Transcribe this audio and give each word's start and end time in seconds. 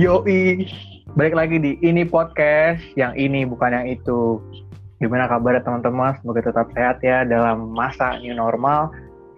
Yoi, 0.00 0.64
balik 1.12 1.36
lagi 1.36 1.60
di 1.60 1.76
ini 1.84 2.08
podcast, 2.08 2.80
yang 2.96 3.12
ini 3.20 3.44
bukan 3.44 3.68
yang 3.68 3.84
itu. 3.84 4.40
Gimana 4.96 5.28
kabar 5.28 5.60
teman-teman? 5.60 6.16
Semoga 6.16 6.40
tetap 6.40 6.72
sehat 6.72 7.04
ya 7.04 7.28
dalam 7.28 7.76
masa 7.76 8.16
new 8.16 8.32
normal, 8.32 8.88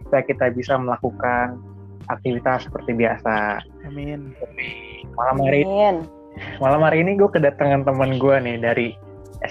supaya 0.06 0.22
kita 0.22 0.54
bisa 0.54 0.78
melakukan 0.78 1.58
aktivitas 2.06 2.70
seperti 2.70 2.94
biasa. 2.94 3.58
Amin. 3.90 4.38
Malam 5.18 5.42
hari 5.42 5.66
Amin. 5.66 6.06
malam 6.62 6.86
hari 6.86 7.02
ini 7.02 7.18
gue 7.18 7.26
kedatangan 7.26 7.82
teman 7.82 8.22
gue 8.22 8.36
nih 8.38 8.62
dari 8.62 8.94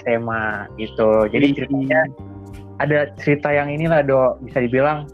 SMA 0.00 0.64
gitu. 0.80 1.28
Jadi 1.28 1.60
ceritanya 1.60 2.08
ada 2.80 3.12
cerita 3.20 3.52
yang 3.52 3.68
inilah 3.68 4.00
do 4.00 4.40
bisa 4.48 4.64
dibilang 4.64 5.04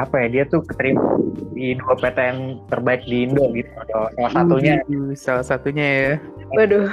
apa 0.00 0.14
ya 0.24 0.26
dia 0.32 0.44
tuh 0.48 0.64
keterima 0.64 1.20
di 1.52 1.76
dua 1.76 1.94
PTN 2.00 2.64
terbaik 2.72 3.04
di 3.04 3.28
Indo 3.28 3.52
gitu 3.52 3.68
do. 3.68 4.08
Salah 4.16 4.32
satunya 4.32 4.74
Uh, 4.88 5.12
salah 5.12 5.44
satunya 5.44 5.86
ya. 5.86 6.12
Waduh. 6.56 6.88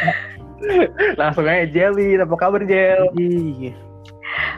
langsung 1.20 1.44
aja 1.44 1.68
Jelly. 1.68 2.16
Apa 2.16 2.34
kabar 2.40 2.64
Jel? 2.64 3.12
Iya. 3.16 3.72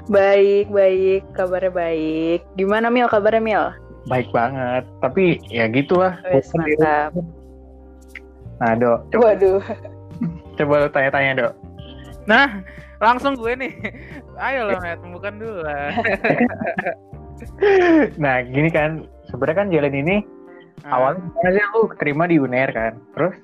Baik, 0.06 0.70
baik. 0.70 1.22
Kabarnya 1.34 1.72
baik. 1.72 2.40
Gimana 2.58 2.90
Mil 2.90 3.10
kabarnya 3.10 3.42
Mil? 3.42 3.64
Baik 4.06 4.28
banget. 4.30 4.86
Tapi 5.02 5.38
ya 5.50 5.66
gitulah. 5.70 6.18
Wes, 6.30 6.50
Bosan 6.50 6.66
di 6.66 6.74
mantap. 6.78 7.12
Nah 8.62 8.72
do, 8.78 8.92
coba, 9.10 9.34
Waduh. 9.34 9.62
coba 10.54 10.74
lu 10.86 10.88
tanya-tanya 10.94 11.32
do. 11.34 11.48
Nah, 12.30 12.62
langsung 13.02 13.34
gue 13.34 13.58
nih. 13.58 13.74
Ayo 14.38 14.70
lah, 14.70 14.78
Matt, 14.78 15.02
bukan 15.02 15.34
dulu 15.42 15.66
lah. 15.66 15.90
Nah 18.16 18.42
gini 18.42 18.68
kan, 18.68 19.04
sebenarnya 19.26 19.58
kan 19.58 19.68
Jelen 19.68 19.96
ini 19.96 20.16
Ah, 20.82 20.98
awalnya 20.98 21.22
gimana 21.22 21.48
sih 21.52 21.64
lu 21.70 21.80
keterima 21.86 22.24
di 22.26 22.36
UNER 22.36 22.70
kan, 22.70 22.92
terus 23.14 23.34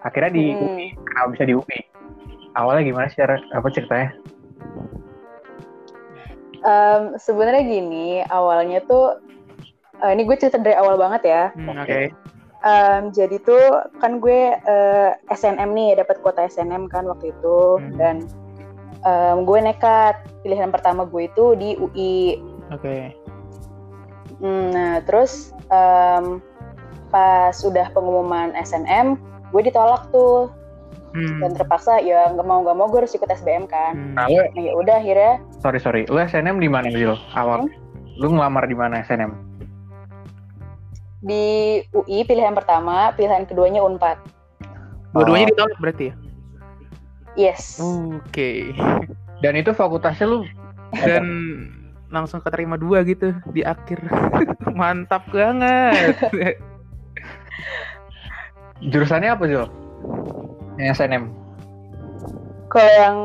akhirnya 0.00 0.30
di 0.30 0.44
Hmm. 0.48 0.62
UI, 0.62 0.86
kenapa 1.02 1.26
bisa 1.34 1.44
di 1.44 1.54
UI? 1.54 1.80
Awalnya 2.54 2.82
gimana 2.84 3.06
sih 3.08 3.18
cara 3.18 3.34
apa 3.50 3.66
ceritanya? 3.68 4.10
Em, 6.60 7.02
Sebenarnya 7.16 7.62
gini, 7.62 8.08
awalnya 8.22 8.84
tuh 8.84 9.16
eh, 9.98 10.12
ini 10.12 10.22
gue 10.22 10.36
cerita 10.36 10.56
dari 10.56 10.76
awal 10.76 10.96
banget 10.96 11.22
ya. 11.24 11.42
hmm, 11.50 11.68
Oke. 11.68 11.82
Oke. 11.82 12.02
Em, 12.60 13.02
jadi 13.10 13.36
tuh 13.40 13.64
kan 13.98 14.20
gue 14.20 14.40
eh, 14.54 15.10
SNM 15.30 15.72
nih 15.72 15.96
dapat 15.96 16.20
kuota 16.20 16.44
SNM 16.46 16.86
kan 16.86 17.08
waktu 17.08 17.32
itu 17.32 17.58
Hmm. 17.74 17.96
dan 17.96 18.16
em, 19.02 19.36
gue 19.42 19.58
nekat 19.58 20.14
pilihan 20.40 20.68
pertama 20.68 21.04
gue 21.04 21.26
itu 21.26 21.56
di 21.56 21.74
UI. 21.74 22.38
Oke. 22.70 23.12
Hmm, 24.38 24.70
Nah 24.70 25.02
terus 25.02 25.50
em, 25.68 26.38
pas 27.08 27.56
udah 27.56 27.90
pengumuman 27.90 28.54
SNM 28.54 29.18
gue 29.50 29.62
ditolak 29.62 30.06
tuh 30.10 30.48
Hmm. 31.10 31.42
dan 31.42 31.58
terpaksa 31.58 31.98
ya 31.98 32.30
nggak 32.30 32.46
mau 32.46 32.62
nggak 32.62 32.76
mau 32.78 32.86
gue 32.86 33.02
harus 33.02 33.10
ikut 33.12 33.26
SBM 33.26 33.66
kan. 33.66 33.98
Hmm. 33.98 34.14
Nah, 34.14 34.30
Nah 34.30 34.62
ya 34.62 34.72
udah 34.72 34.94
akhirnya 34.96 35.42
sorry 35.58 35.82
sorry, 35.82 36.02
lu 36.06 36.16
SNM 36.16 36.56
di 36.56 36.70
mana 36.70 36.86
Jil? 36.86 37.18
Awal, 37.34 37.66
lu 38.14 38.30
ngelamar 38.30 38.64
di 38.64 38.78
mana 38.78 39.02
SNM? 39.02 39.34
di 41.20 41.76
UI 41.92 42.24
pilihan 42.24 42.56
pertama, 42.56 43.12
pilihan 43.12 43.44
keduanya 43.44 43.84
Unpad. 43.84 44.16
Dua-duanya 45.12 45.46
Oh. 45.46 45.50
ditolak 45.52 45.76
berarti 45.76 46.04
ya? 46.08 46.14
Yes. 47.36 47.76
Oke. 47.76 48.72
Dan 49.40 49.52
itu 49.54 49.70
fakultasnya 49.70 50.24
lu 50.24 50.48
Dan 50.96 51.24
langsung 52.10 52.42
keterima 52.42 52.74
dua 52.76 53.06
gitu 53.06 53.32
di 53.50 53.62
akhir. 53.62 54.02
Mantap 54.78 55.24
banget. 55.30 56.18
jurusannya 58.82 59.30
apa 59.30 59.44
Jil? 59.46 59.66
Yang 60.78 61.00
SNM. 61.00 61.24
Kalau 62.70 62.92
yang 62.94 63.16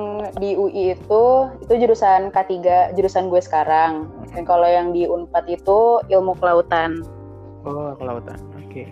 di 0.41 0.57
UI 0.57 0.97
itu 0.97 1.23
itu 1.61 1.73
jurusan 1.77 2.33
K3, 2.33 2.49
jurusan 2.97 3.29
gue 3.29 3.37
sekarang. 3.37 4.09
Dan 4.33 4.41
kalau 4.41 4.65
yang 4.65 4.89
di 4.89 5.05
Unpad 5.05 5.45
itu 5.45 6.01
ilmu 6.09 6.33
kelautan. 6.41 7.05
oh, 7.61 7.93
kelautan. 7.97 8.41
Oke. 8.65 8.89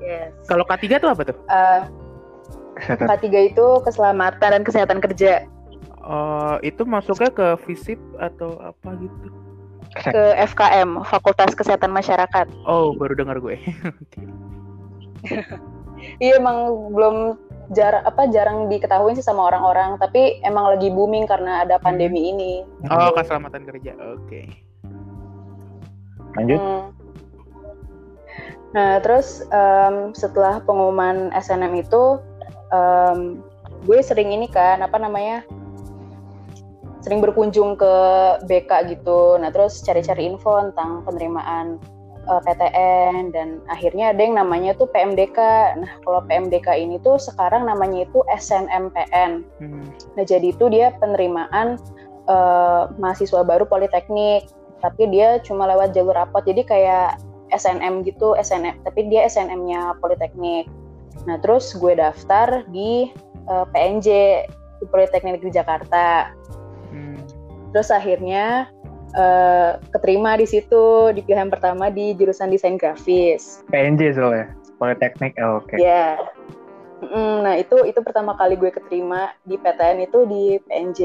Yes. 0.00 0.32
Kalau 0.48 0.64
K3 0.64 0.96
tuh 0.96 1.10
apa 1.12 1.22
tuh? 1.28 1.36
Eh, 1.52 1.80
Kesehatan. 2.80 3.06
K3 3.12 3.26
itu 3.52 3.66
keselamatan 3.84 4.48
dan 4.56 4.62
kesehatan 4.64 4.98
kerja 5.04 5.44
Oh, 6.00 6.56
itu 6.64 6.82
masuknya 6.88 7.28
ke 7.28 7.46
FISIP 7.64 8.00
atau 8.16 8.56
apa 8.60 8.96
gitu? 8.96 9.28
ke 9.90 10.22
FKM, 10.38 11.02
Fakultas 11.02 11.50
Kesehatan 11.58 11.90
Masyarakat. 11.90 12.46
Oh, 12.62 12.94
baru 12.94 13.18
dengar 13.18 13.42
gue. 13.42 13.58
Iya 16.16 16.40
emang 16.40 16.90
belum 16.96 17.36
jar 17.76 18.00
apa 18.08 18.24
jarang 18.32 18.72
diketahui 18.72 19.12
sih 19.12 19.24
sama 19.24 19.52
orang-orang, 19.52 20.00
tapi 20.00 20.40
emang 20.48 20.72
lagi 20.72 20.88
booming 20.88 21.28
karena 21.28 21.60
ada 21.60 21.76
pandemi 21.76 22.32
ini. 22.32 22.64
Oh, 22.88 23.12
keselamatan 23.12 23.68
kerja. 23.68 23.92
Oke. 24.16 24.48
Lanjut. 26.40 26.56
Hmm. 26.56 26.88
Nah, 28.70 29.02
terus 29.04 29.44
em, 29.52 30.16
setelah 30.16 30.62
pengumuman 30.64 31.28
SNM 31.36 31.84
itu, 31.84 32.22
em, 32.72 33.44
gue 33.84 33.98
sering 34.00 34.32
ini 34.32 34.48
kan, 34.48 34.80
apa 34.80 34.96
namanya, 34.96 35.44
sering 37.00 37.20
berkunjung 37.24 37.80
ke 37.80 37.94
BK 38.44 38.92
gitu. 38.96 39.40
Nah, 39.40 39.48
terus 39.48 39.80
cari-cari 39.80 40.28
info 40.28 40.60
tentang 40.70 41.04
penerimaan 41.08 41.80
eh, 42.28 42.40
PTN 42.44 43.32
dan 43.32 43.64
akhirnya 43.72 44.12
ada 44.12 44.20
yang 44.20 44.36
namanya 44.36 44.76
tuh 44.76 44.88
PMDK. 44.92 45.38
Nah, 45.80 45.92
kalau 46.04 46.20
PMDK 46.28 46.76
ini 46.76 47.00
tuh 47.00 47.16
sekarang 47.16 47.64
namanya 47.64 48.04
itu 48.04 48.20
SNMPN. 48.28 49.44
Hmm. 49.60 49.84
Nah, 50.16 50.24
jadi 50.24 50.52
itu 50.52 50.68
dia 50.68 50.92
penerimaan 51.00 51.80
eh, 52.28 52.82
mahasiswa 53.00 53.40
baru 53.42 53.64
politeknik, 53.64 54.48
tapi 54.84 55.08
dia 55.08 55.40
cuma 55.40 55.64
lewat 55.68 55.96
jalur 55.96 56.12
rapot. 56.16 56.44
Jadi 56.44 56.64
kayak 56.68 57.20
SNM 57.50 58.06
gitu, 58.06 58.38
SNM, 58.38 58.78
tapi 58.86 59.10
dia 59.10 59.26
SNM-nya 59.26 59.98
politeknik. 59.98 60.70
Nah, 61.24 61.36
terus 61.40 61.72
gue 61.76 61.96
daftar 61.96 62.64
di 62.68 63.10
eh, 63.48 63.66
PNJ 63.72 64.08
di 64.80 64.86
Politeknik 64.88 65.40
Negeri 65.40 65.52
Jakarta. 65.52 66.32
Terus 67.70 67.90
akhirnya 67.90 68.66
eh, 69.14 69.72
keterima 69.94 70.38
di 70.38 70.46
situ 70.46 71.14
di 71.14 71.20
pilihan 71.22 71.50
pertama 71.50 71.90
di 71.90 72.14
jurusan 72.14 72.50
desain 72.50 72.78
grafis. 72.78 73.62
PNJ 73.70 74.18
soalnya. 74.18 74.54
Politeknik. 74.80 75.36
Oh, 75.42 75.60
Oke. 75.60 75.76
Ya. 75.76 76.16
Mm, 77.00 77.44
Nah 77.44 77.54
itu 77.56 77.80
itu 77.88 78.00
pertama 78.04 78.36
kali 78.36 78.60
gue 78.60 78.68
keterima 78.68 79.32
di 79.44 79.56
PTN 79.56 80.04
itu 80.04 80.18
di 80.28 80.44
PNJ. 80.68 81.00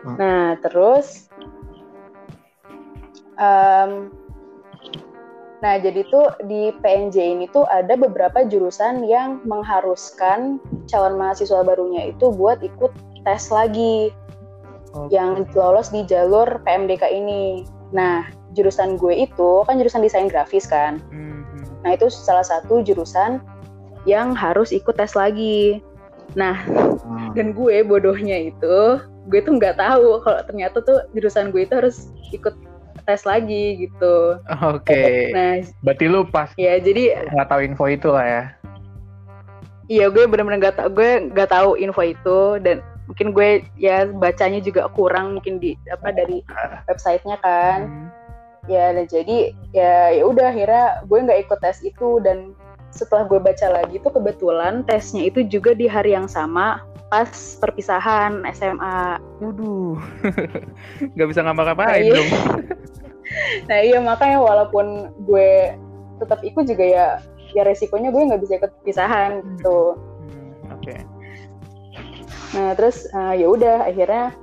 Hmm. 0.00 0.16
Nah 0.16 0.56
terus, 0.64 1.28
em, 3.36 4.08
nah 5.60 5.76
jadi 5.76 6.00
tuh 6.08 6.32
di 6.48 6.72
PNJ 6.80 7.16
ini 7.36 7.46
tuh 7.52 7.68
ada 7.68 7.92
beberapa 7.92 8.48
jurusan 8.48 9.04
yang 9.04 9.44
mengharuskan 9.44 10.56
calon 10.88 11.20
mahasiswa 11.20 11.60
barunya 11.60 12.08
itu 12.08 12.32
buat 12.32 12.64
ikut 12.64 12.92
tes 13.28 13.52
lagi 13.52 14.08
Oke. 14.90 15.14
yang 15.14 15.46
lolos 15.54 15.88
di 15.88 16.02
jalur 16.02 16.60
PMDK 16.62 17.06
ini. 17.08 17.62
Nah 17.90 18.26
jurusan 18.52 18.98
gue 18.98 19.14
itu 19.22 19.62
kan 19.62 19.78
jurusan 19.78 20.02
desain 20.02 20.26
grafis 20.26 20.66
kan. 20.66 20.98
Hmm, 21.10 21.46
hmm. 21.46 21.64
Nah 21.82 21.94
itu 21.94 22.10
salah 22.10 22.42
satu 22.42 22.82
jurusan 22.82 23.38
yang 24.02 24.34
harus 24.34 24.70
ikut 24.70 24.94
tes 24.94 25.14
lagi. 25.14 25.78
Nah 26.34 26.58
Hmm. 27.00 27.32
dan 27.32 27.56
gue 27.56 27.80
bodohnya 27.80 28.52
itu 28.52 28.76
gue 29.26 29.40
tuh 29.40 29.56
nggak 29.56 29.78
tahu 29.78 30.20
kalau 30.20 30.40
ternyata 30.44 30.78
tuh 30.80 31.00
jurusan 31.10 31.48
gue 31.48 31.64
itu 31.64 31.74
harus 31.74 32.10
ikut 32.30 32.52
tes 33.02 33.22
lagi 33.24 33.80
gitu. 33.80 34.36
Oke. 34.62 35.32
Nah 35.32 35.64
Berarti 35.80 36.04
lu 36.06 36.22
pas 36.24 36.50
ya 36.54 36.76
jadi 36.76 37.24
nggak 37.30 37.48
tahu 37.48 37.60
info 37.64 37.84
itu 37.86 38.08
lah 38.10 38.26
ya. 38.26 38.44
iya 39.86 40.06
gue 40.06 40.22
bener-bener 40.22 40.60
nggak 40.60 40.76
tahu 40.76 40.88
gue 40.92 41.10
nggak 41.30 41.50
tahu 41.50 41.70
info 41.74 42.02
itu 42.04 42.38
dan 42.62 42.78
mungkin 43.10 43.34
gue 43.34 43.48
ya 43.74 44.06
bacanya 44.06 44.62
juga 44.62 44.86
kurang 44.88 45.34
mungkin 45.34 45.58
di 45.58 45.74
apa 45.90 46.10
dari 46.10 46.40
websitenya 46.86 47.36
kan. 47.42 47.80
Hmm. 47.84 48.08
ya 48.64 48.94
dan 48.94 49.04
jadi 49.04 49.50
ya 49.72 50.14
ya 50.14 50.22
udah 50.22 50.52
akhirnya 50.52 50.84
gue 51.02 51.18
nggak 51.18 51.40
ikut 51.42 51.58
tes 51.58 51.82
itu 51.82 52.22
dan 52.22 52.54
setelah 52.90 53.26
gue 53.26 53.38
baca 53.38 53.66
lagi 53.66 53.98
tuh 53.98 54.12
kebetulan 54.12 54.84
tesnya 54.84 55.26
itu 55.26 55.42
juga 55.42 55.72
di 55.72 55.86
hari 55.86 56.12
yang 56.12 56.26
sama 56.26 56.78
pas 57.08 57.26
perpisahan 57.58 58.46
SMA 58.52 59.18
Waduh. 59.42 59.98
Gak 61.18 61.28
bisa 61.28 61.42
ngapa-ngapain 61.42 62.06
Iya. 62.06 62.14
dong. 62.14 62.30
nah 63.70 63.78
iya 63.78 63.98
makanya 63.98 64.38
walaupun 64.38 64.86
gue 65.24 65.74
tetap 66.18 66.38
ikut 66.42 66.66
juga 66.66 66.84
ya 66.84 67.06
ya 67.50 67.62
resikonya 67.62 68.10
gue 68.10 68.22
nggak 68.26 68.42
bisa 68.42 68.58
ikut 68.58 68.70
perpisahan 68.78 69.42
gitu 69.56 69.94
Hmm. 69.94 70.09
Nah 72.50 72.74
terus 72.74 73.06
eh, 73.10 73.34
ya 73.42 73.46
udah 73.46 73.76
akhirnya 73.86 74.34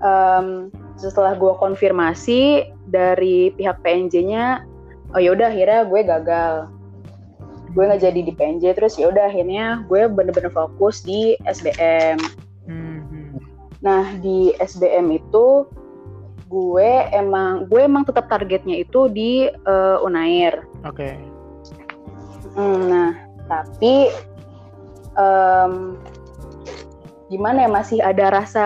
em, 0.00 0.70
setelah 0.96 1.36
gue 1.36 1.52
konfirmasi 1.60 2.70
dari 2.88 3.52
pihak 3.52 3.82
PNJ-nya 3.82 4.64
oh 5.12 5.20
ya 5.20 5.34
udah 5.36 5.50
akhirnya 5.50 5.84
gue 5.84 6.00
gagal 6.06 6.54
gue 7.76 7.82
nggak 7.84 8.02
jadi 8.08 8.20
di 8.24 8.32
PNJ 8.32 8.64
terus 8.72 8.96
ya 8.96 9.12
udah 9.12 9.28
akhirnya 9.28 9.84
gue 9.84 10.08
bener-bener 10.08 10.48
fokus 10.50 11.04
di 11.04 11.36
SBM 11.44 12.18
Hmm. 12.66 13.38
nah 13.78 14.10
di 14.18 14.50
SBM 14.58 15.06
itu 15.14 15.70
gue 16.50 16.90
emang 17.14 17.70
gue 17.70 17.78
emang 17.86 18.02
tetap 18.02 18.26
targetnya 18.26 18.82
itu 18.82 19.06
di 19.06 19.46
eh, 19.46 19.98
Unair 20.02 20.66
Oke. 20.82 21.14
Hmm, 22.58 22.90
nah 22.90 23.10
tapi 23.46 24.10
em, 25.14 25.94
gimana 27.26 27.66
ya 27.66 27.70
masih 27.70 27.98
ada 28.00 28.30
rasa 28.32 28.64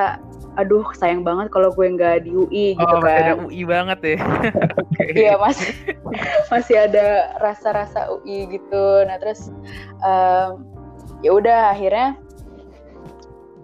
aduh 0.54 0.82
sayang 0.92 1.22
banget 1.22 1.48
kalau 1.48 1.70
gue 1.70 1.86
nggak 1.88 2.26
di 2.26 2.34
UI 2.34 2.66
gitu 2.74 2.84
Oh, 2.90 3.00
ada 3.00 3.38
kan 3.38 3.46
UI 3.46 3.62
banget 3.64 3.98
ya. 4.04 4.18
Iya 5.16 5.34
masih 5.38 5.72
masih 6.48 6.76
ada 6.78 7.06
rasa-rasa 7.38 8.10
UI 8.12 8.50
gitu. 8.50 8.84
Nah 9.06 9.16
terus 9.16 9.48
em, 10.00 10.50
ya 11.20 11.30
udah 11.32 11.72
akhirnya 11.72 12.18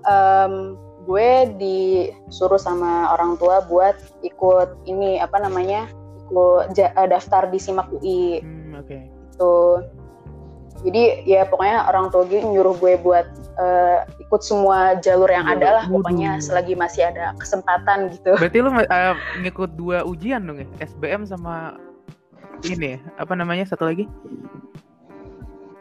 em, 0.04 0.78
gue 1.04 1.30
disuruh 1.58 2.58
sama 2.58 3.12
orang 3.12 3.36
tua 3.36 3.62
buat 3.62 3.94
ikut 4.22 4.86
ini 4.86 5.18
apa 5.18 5.38
namanya 5.38 5.86
ikut 6.24 6.72
ja- 6.72 6.94
eh, 6.94 7.06
daftar 7.06 7.46
di 7.46 7.58
simak 7.58 7.86
UI 7.92 8.40
Hmm, 8.40 8.72
oke. 8.76 8.96
gitu. 8.96 9.56
Jadi 10.82 11.02
ya 11.24 11.44
pokoknya 11.44 11.84
orang 11.84 12.10
tua 12.10 12.24
gue 12.24 12.38
nyuruh 12.38 12.74
gue 12.76 12.94
buat 12.98 13.26
eh, 13.56 13.98
ikut 14.26 14.42
semua 14.42 14.98
jalur 14.98 15.30
yang 15.30 15.46
ada 15.46 15.80
lah 15.80 15.84
pokoknya 15.86 16.42
selagi 16.42 16.74
masih 16.74 17.06
ada 17.06 17.30
kesempatan 17.38 18.10
gitu. 18.10 18.34
Berarti 18.34 18.58
lu 18.58 18.74
uh, 18.74 19.14
ngikut 19.38 19.78
dua 19.78 20.02
ujian 20.02 20.42
dong 20.42 20.58
ya? 20.58 20.66
SBM 20.82 21.30
sama 21.30 21.78
ini 22.66 22.98
ya? 22.98 23.00
Apa 23.22 23.38
namanya 23.38 23.62
satu 23.70 23.86
lagi? 23.86 24.10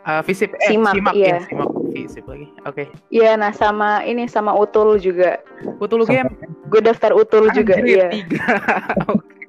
Uh, 0.05 0.21
Visip, 0.21 0.53
eh, 0.61 0.69
Simak, 0.69 0.93
simak, 0.93 1.13
iya. 1.17 1.41
ya, 1.41 1.49
simak, 1.49 1.69
Visip 1.89 2.25
lagi. 2.29 2.45
Oke. 2.69 2.85
Iya, 3.09 3.33
nah 3.33 3.49
sama 3.49 4.05
ini 4.05 4.29
sama 4.29 4.53
utul 4.53 5.01
juga. 5.01 5.41
Utul 5.81 6.05
game 6.05 6.29
Gue 6.69 6.77
daftar 6.85 7.09
utul 7.17 7.49
juga, 7.57 7.81
Anjir, 7.81 8.05
iya. 8.05 8.07
tiga. 8.13 8.45
Oke. 9.09 9.41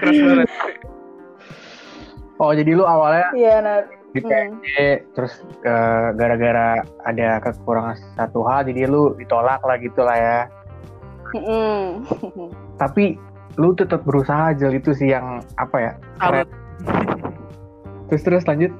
Keras 0.00 0.16
banget. 0.16 0.48
Oh 2.38 2.54
jadi 2.54 2.70
lu 2.72 2.86
awalnya 2.86 3.28
Iya, 3.34 3.54
nah 3.60 3.76
di 4.18 4.22
hmm. 4.26 4.30
PNJ 4.34 4.66
terus 5.14 5.32
eh, 5.62 6.08
gara-gara 6.18 6.82
ada 7.06 7.38
kekurangan 7.38 7.94
satu 8.18 8.42
hal 8.42 8.66
jadi 8.66 8.90
lu 8.90 9.14
ditolak 9.14 9.62
lah 9.62 9.78
gitu 9.78 10.02
lah 10.02 10.18
ya. 10.18 10.38
Mm-mm. 11.38 12.02
Tapi 12.82 13.14
lu 13.54 13.74
tetap 13.78 14.02
berusaha 14.02 14.50
aja 14.50 14.74
itu 14.74 14.90
sih 14.90 15.14
yang 15.14 15.38
apa 15.54 15.76
ya? 15.78 15.92
Salut. 16.18 16.48
Terus 18.10 18.22
terus 18.26 18.44
lanjut. 18.50 18.72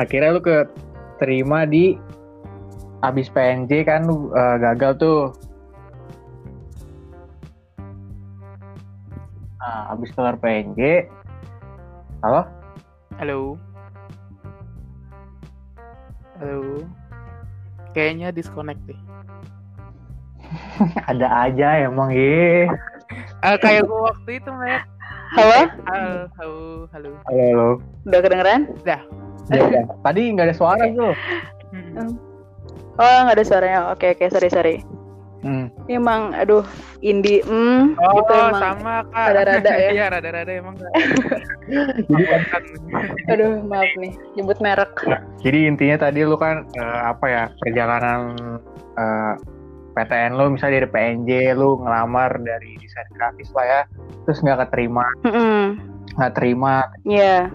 Akhirnya 0.00 0.34
lu 0.34 0.40
ke 0.40 0.64
terima 1.20 1.68
di 1.68 2.00
abis 3.04 3.28
PNJ 3.28 3.84
kan 3.84 4.08
lu 4.08 4.32
eh, 4.32 4.56
gagal 4.56 4.96
tuh. 4.96 5.20
Nah, 9.64 9.96
abis 9.96 10.12
kelar 10.12 10.36
PNJ, 10.36 11.08
halo? 12.20 12.63
Halo. 13.14 13.54
Halo. 16.42 16.82
Kayaknya 17.94 18.34
disconnect 18.34 18.82
deh. 18.90 18.98
Ada 21.10 21.46
aja 21.46 21.86
emang 21.86 22.10
ye. 22.10 22.66
Ah, 23.38 23.54
kayak 23.54 23.86
gua 23.86 24.10
waktu 24.10 24.42
itu, 24.42 24.50
Matt. 24.50 24.90
Halo, 25.34 25.66
Halo, 25.86 26.12
halo, 26.38 26.58
halo. 26.94 27.10
Halo, 27.26 27.42
halo. 27.50 27.68
udah 28.06 28.20
kedengeran? 28.22 28.60
Ya, 28.86 29.02
ya. 29.50 29.82
Tadi 30.02 30.20
nggak 30.34 30.46
ada 30.50 30.56
suara 30.56 30.84
tuh. 30.90 31.14
Oh, 32.94 33.18
nggak 33.26 33.42
ada 33.42 33.42
suaranya. 33.42 33.80
Oke, 33.90 34.14
oke, 34.14 34.30
sorry, 34.30 34.46
sorry. 34.46 34.76
Hmm. 35.44 35.68
Emang, 35.86 36.32
aduh, 36.32 36.64
indie, 36.98 37.44
hmm, 37.44 38.00
Oh, 38.00 38.16
gitu 38.16 38.32
emang. 38.32 38.56
sama 38.56 38.94
kak. 39.06 39.28
rada-rada 39.28 39.72
ya. 39.76 39.90
Iya, 39.94 40.04
rada-rada 40.08 40.48
emang. 40.50 40.74
Kak. 40.74 40.92
Jadi, 42.08 42.24
Aduh, 43.28 43.60
maaf 43.62 43.88
nih, 43.94 44.12
nyebut 44.34 44.58
merek. 44.58 44.92
jadi 45.38 45.58
intinya 45.64 45.96
tadi 46.02 46.20
lu 46.20 46.36
kan 46.36 46.64
eh, 46.70 47.00
apa 47.02 47.24
ya 47.24 47.42
perjalanan 47.56 48.20
eh, 48.94 49.32
PTN 49.92 50.34
lu 50.34 50.50
misalnya 50.50 50.80
dari 50.80 50.90
PNJ 50.90 51.30
lu 51.54 51.76
ngelamar 51.78 52.36
dari 52.38 52.74
desain 52.76 53.06
grafis 53.12 53.48
lah 53.52 53.64
ya, 53.64 53.80
terus 54.24 54.40
nggak 54.40 54.66
keterima, 54.66 55.06
nggak 56.16 56.32
terima 56.34 56.82
Iya, 57.04 57.48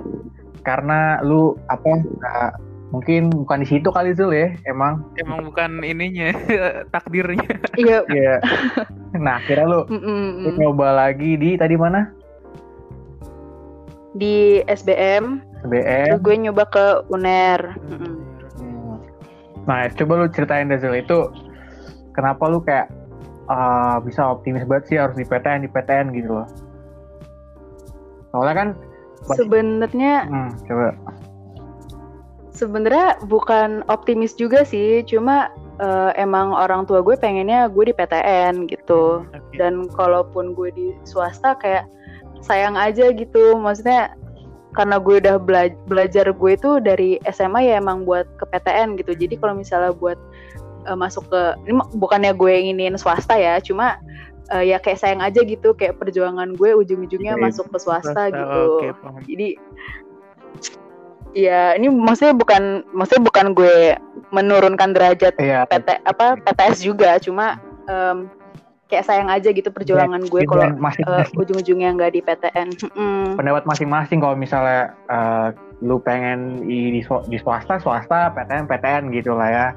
karena 0.62 1.19
lu 1.19 1.53
apa 1.68 1.86
nggak 2.00 2.51
mungkin 2.89 3.30
bukan 3.30 3.62
di 3.62 3.68
situ 3.69 3.94
kali 3.94 4.18
tuh 4.18 4.33
ya 4.33 4.50
emang 4.65 5.06
Emang 5.21 5.45
bukan 5.45 5.86
ininya, 5.86 6.33
takdirnya. 6.94 7.45
iya. 7.77 8.01
Iya. 8.09 8.36
nah 9.13 9.38
akhirnya 9.38 9.65
lu, 9.69 9.80
Mm-mm. 9.94 10.41
lu 10.41 10.50
nyoba 10.57 10.97
lagi 10.97 11.38
di 11.38 11.53
tadi 11.53 11.77
mana 11.77 12.09
Di 14.18 14.65
SBM, 14.65 15.38
BM 15.69 16.18
terus 16.18 16.21
gue 16.25 16.36
nyoba 16.50 16.65
ke 16.65 16.86
UNER. 17.13 17.77
Mm-mm. 17.94 18.13
Hmm. 18.57 18.97
Nah, 19.69 19.86
coba 19.94 20.25
lu 20.25 20.33
ceritain 20.33 20.65
deh 20.65 20.81
Zul, 20.81 20.97
itu 20.97 21.30
kenapa 22.18 22.50
lu 22.50 22.57
kayak 22.57 22.89
ah, 23.45 24.01
bisa 24.01 24.25
optimis 24.25 24.65
banget 24.65 24.83
sih 24.89 24.97
harus 24.97 25.13
di 25.13 25.30
PTN, 25.30 25.62
di 25.62 25.69
PTN 25.69 26.09
gitu 26.18 26.41
loh. 26.41 26.50
Soalnya 28.33 28.56
kan, 28.57 28.69
Sebenarnya 29.30 30.25
hmm, 30.25 30.50
coba. 30.65 30.89
Sebenarnya 32.59 33.23
bukan 33.31 33.88
optimis 33.88 34.35
juga 34.35 34.67
sih, 34.67 35.00
cuma 35.07 35.47
eh, 35.79 36.11
emang 36.19 36.51
orang 36.51 36.83
tua 36.83 37.00
gue 37.00 37.15
pengennya 37.15 37.71
gue 37.71 37.88
di 37.88 37.95
PTN 37.95 38.67
gitu. 38.67 39.23
Oke. 39.23 39.56
Dan 39.56 39.88
kalaupun 39.95 40.51
gue 40.51 40.69
di 40.75 40.88
swasta 41.07 41.56
kayak 41.56 41.88
sayang 42.44 42.75
aja 42.75 43.15
gitu. 43.15 43.56
Maksudnya 43.56 44.11
karena 44.75 45.00
gue 45.00 45.23
udah 45.23 45.39
bela- 45.39 45.79
belajar 45.88 46.29
gue 46.29 46.51
itu 46.53 46.83
dari 46.83 47.15
SMA 47.31 47.63
ya 47.71 47.79
emang 47.79 48.03
buat 48.03 48.27
ke 48.35 48.44
PTN 48.51 49.00
gitu. 49.00 49.15
Jadi 49.15 49.39
kalau 49.39 49.55
misalnya 49.55 49.95
buat 49.95 50.19
eh, 50.83 50.97
masuk 51.00 51.31
ke 51.31 51.41
ini 51.63 51.79
bukannya 51.95 52.35
gue 52.35 52.51
inginin 52.51 53.00
swasta 53.00 53.39
ya, 53.39 53.63
cuma 53.63 54.03
eh, 54.51 54.75
ya 54.75 54.77
kayak 54.83 55.00
sayang 55.00 55.23
aja 55.23 55.39
gitu 55.47 55.71
kayak 55.73 55.95
perjuangan 55.95 56.60
gue 56.60 56.75
ujung-ujungnya 56.75 57.39
masuk 57.39 57.72
ke 57.72 57.77
swasta 57.79 58.12
Swasta, 58.12 58.36
gitu. 58.36 58.63
Paham. 59.00 59.24
Jadi 59.24 59.50
ya 61.31 61.77
ini 61.77 61.88
maksudnya 61.89 62.33
bukan 62.33 62.81
maksudnya 62.89 63.24
bukan 63.25 63.45
gue 63.53 63.95
menurunkan 64.29 64.93
derajat 64.93 65.33
Iya, 65.38 65.65
PT 65.69 66.01
apa 66.03 66.38
PTS 66.41 66.81
juga 66.81 67.17
cuma 67.21 67.62
em, 67.86 68.29
kayak 68.89 69.05
sayang 69.05 69.29
aja 69.29 69.53
gitu 69.53 69.69
perjuangan 69.69 70.25
gue 70.25 70.41
itu 70.41 70.50
kalau 70.50 70.65
eh, 70.65 71.25
ujung-ujungnya 71.38 71.93
nggak 71.93 72.12
di 72.17 72.21
PTN. 72.25 72.67
Mm-mm. 72.89 73.38
pendapat 73.38 73.63
masing-masing 73.69 74.17
kalau 74.17 74.33
misalnya 74.33 74.98
eh, 75.05 75.48
lu 75.79 76.01
pengen 76.01 76.65
di, 76.65 76.98
di, 76.98 77.01
swa- 77.05 77.24
di 77.24 77.38
swasta, 77.39 77.77
swasta, 77.79 78.33
PTN, 78.33 78.65
PTN 78.67 79.03
gitu 79.13 79.31
lah 79.38 79.50
ya. 79.50 79.67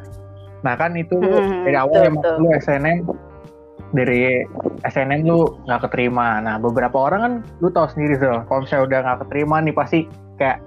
Nah 0.64 0.74
kan 0.74 0.96
itu 0.96 1.14
Hmm, 1.20 1.62
dari 1.62 1.76
awal 1.76 2.08
emang 2.08 2.24
betul. 2.24 2.36
lu 2.42 2.48
SNM 2.56 2.98
dari 3.92 4.42
SNM 4.82 5.22
lu 5.22 5.44
nggak 5.68 5.86
keterima. 5.86 6.40
Nah 6.40 6.56
beberapa 6.56 6.96
orang 6.96 7.20
kan 7.20 7.32
lu 7.60 7.68
tahu 7.68 7.86
sendiri 7.92 8.16
tuh, 8.16 8.40
kalau 8.48 8.64
misalnya 8.64 8.84
udah 8.88 8.98
nggak 9.04 9.18
keterima 9.28 9.56
nih 9.60 9.74
pasti 9.76 9.98
kayak 10.40 10.58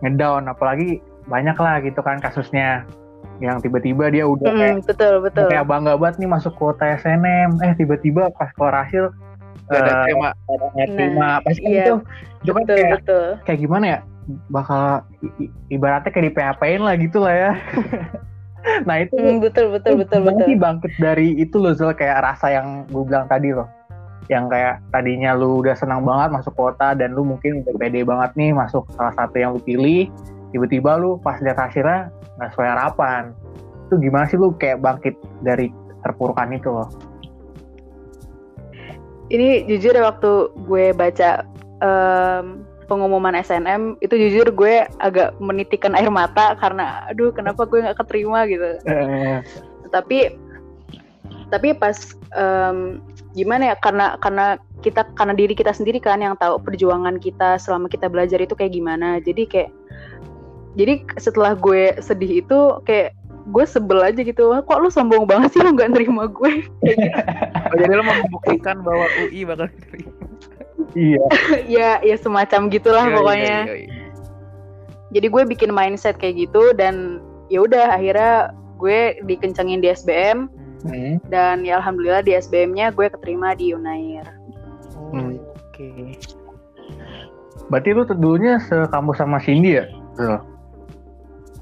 ngedown, 0.00 0.46
apalagi 0.46 0.98
banyak 1.24 1.54
lah 1.54 1.78
gitu 1.80 2.00
kan 2.00 2.18
kasusnya 2.18 2.84
yang 3.38 3.56
tiba-tiba 3.58 4.08
dia 4.08 4.24
udah 4.24 4.48
kayak, 4.50 4.74
Mm, 4.74 4.84
betul 4.84 5.12
betul. 5.20 5.48
kayak 5.48 5.64
bangga 5.64 5.96
banget 5.96 6.16
nih 6.18 6.28
masuk 6.28 6.52
kuota 6.54 6.84
SNM, 6.94 7.56
eh 7.60 7.72
tiba-tiba 7.74 8.28
pas 8.30 8.52
keluar 8.52 8.84
hasil 8.84 9.08
Gak 9.64 9.80
ada 9.80 9.92
eh, 9.94 10.04
tema. 10.04 10.30
nggak 10.50 10.88
terima, 10.90 11.28
pasti 11.40 11.62
iya. 11.64 11.84
itu 11.84 11.94
itu 12.40 12.50
kan 12.50 12.62
betul 12.64 12.76
kayak 12.76 12.92
betul. 12.98 13.24
kayak 13.44 13.58
gimana 13.60 13.84
ya 13.86 13.98
bakal 14.46 14.82
i- 15.20 15.34
i- 15.40 15.52
ibaratnya 15.70 16.10
kayak 16.10 16.26
di 16.26 16.32
PHP-in 16.32 16.82
lah 16.82 16.94
gitu 16.96 17.18
lah 17.18 17.34
ya 17.34 17.52
nah 18.88 18.96
itu 18.98 19.14
Mm, 19.14 19.40
betul 19.40 19.70
betul 19.70 19.94
betul 19.96 20.20
betul. 20.22 20.44
sih 20.44 20.56
bangkit 20.56 20.92
dari 20.96 21.32
itu 21.34 21.56
loh 21.56 21.72
Zul 21.72 21.94
kayak 21.94 22.20
rasa 22.20 22.50
yang 22.50 22.84
gue 22.86 23.02
bilang 23.02 23.24
tadi 23.24 23.52
loh 23.52 23.68
yang 24.30 24.46
kayak 24.46 24.78
tadinya 24.94 25.34
lu 25.34 25.58
udah 25.58 25.74
senang 25.74 26.06
banget 26.06 26.38
masuk 26.38 26.54
kota 26.54 26.94
dan 26.94 27.18
lu 27.18 27.26
mungkin 27.26 27.66
udah 27.66 27.74
pede 27.74 28.06
banget 28.06 28.30
nih 28.38 28.54
masuk 28.54 28.86
salah 28.94 29.10
satu 29.18 29.34
yang 29.42 29.58
lu 29.58 29.60
pilih 29.60 30.06
tiba-tiba 30.54 30.94
lu 31.02 31.18
pas 31.18 31.42
lihat 31.42 31.58
hasilnya 31.58 32.14
nggak 32.38 32.50
sesuai 32.54 32.68
harapan. 32.70 33.34
Itu 33.90 33.98
gimana 33.98 34.24
sih 34.30 34.38
lu 34.38 34.54
kayak 34.54 34.78
bangkit 34.78 35.18
dari 35.42 35.74
terpurukan 36.06 36.54
itu 36.54 36.70
loh? 36.70 36.88
Ini 39.30 39.66
jujur 39.66 39.94
ya, 39.94 40.10
waktu 40.10 40.30
gue 40.66 40.90
baca 40.94 41.46
em, 41.82 42.66
pengumuman 42.90 43.34
SNM 43.38 43.98
itu 44.02 44.14
jujur 44.14 44.50
gue 44.50 44.86
agak 44.98 45.38
menitikan 45.38 45.94
air 45.94 46.10
mata 46.10 46.58
karena 46.58 47.06
aduh 47.10 47.30
kenapa 47.30 47.66
gue 47.66 47.82
nggak 47.82 47.98
keterima? 47.98 48.46
gitu. 48.46 48.78
Eh, 48.86 49.42
tapi 49.90 50.34
tapi 51.50 51.74
pas 51.74 52.14
em, 52.38 53.02
gimana 53.34 53.74
ya 53.74 53.76
karena 53.78 54.16
karena 54.22 54.56
kita 54.80 55.04
karena 55.18 55.34
diri 55.36 55.52
kita 55.52 55.74
sendiri 55.74 55.98
kan 56.00 56.22
yang 56.22 56.38
tahu 56.38 56.62
perjuangan 56.62 57.20
kita 57.20 57.60
selama 57.60 57.90
kita 57.90 58.06
belajar 58.08 58.40
itu 58.40 58.54
kayak 58.56 58.74
gimana 58.74 59.20
jadi 59.20 59.44
kayak 59.46 59.70
jadi 60.78 61.02
setelah 61.18 61.58
gue 61.58 61.98
sedih 61.98 62.46
itu 62.46 62.58
kayak 62.86 63.12
gue 63.50 63.64
sebel 63.66 63.98
aja 64.00 64.22
gitu 64.22 64.54
kok 64.62 64.78
lu 64.78 64.88
sombong 64.88 65.26
banget 65.26 65.50
sih 65.52 65.60
lu 65.60 65.74
nggak 65.74 65.90
nerima 65.92 66.30
gue 66.30 66.64
kayak 66.86 66.96
gitu 66.96 67.20
Oh, 67.70 67.78
jadi 67.78 67.92
lo 67.94 68.02
mau 68.02 68.18
membuktikan 68.26 68.82
bahwa 68.82 69.06
UI 69.22 69.46
bakal 69.46 69.70
diterima. 69.70 70.12
Iya. 70.98 71.24
ya 71.78 71.90
ya 72.02 72.16
semacam 72.18 72.66
gitulah 72.66 73.06
Yoi, 73.06 73.14
pokoknya 73.14 73.58
yoi, 73.62 73.82
yoi. 73.86 73.86
jadi 75.14 75.26
gue 75.30 75.42
bikin 75.54 75.70
mindset 75.70 76.18
kayak 76.18 76.50
gitu 76.50 76.74
dan 76.74 77.22
ya 77.46 77.62
udah 77.62 77.94
akhirnya 77.94 78.50
gue 78.80 79.22
dikencengin 79.22 79.84
di 79.84 79.92
SBM 79.92 80.50
Hmm. 80.80 81.20
Dan 81.28 81.68
ya 81.68 81.76
alhamdulillah 81.80 82.24
di 82.24 82.32
SBM-nya 82.36 82.92
gue 82.96 83.12
keterima 83.12 83.52
di 83.52 83.76
Unair 83.76 84.24
Hmm. 85.10 85.42
Oke. 85.42 86.14
Berarti 87.66 87.88
lu 87.94 88.02
dulunya 88.06 88.62
sekampus 88.62 89.18
sama 89.18 89.42
Cindy 89.42 89.78
ya? 89.78 89.86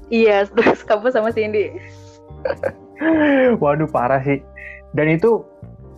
Iya 0.09 0.45
terus 0.57 0.85
kamu 0.85 1.09
sama 1.09 1.33
Cindy 1.33 1.73
Waduh 3.61 3.89
parah 3.89 4.21
sih. 4.21 4.41
Dan 4.93 5.17
itu 5.17 5.45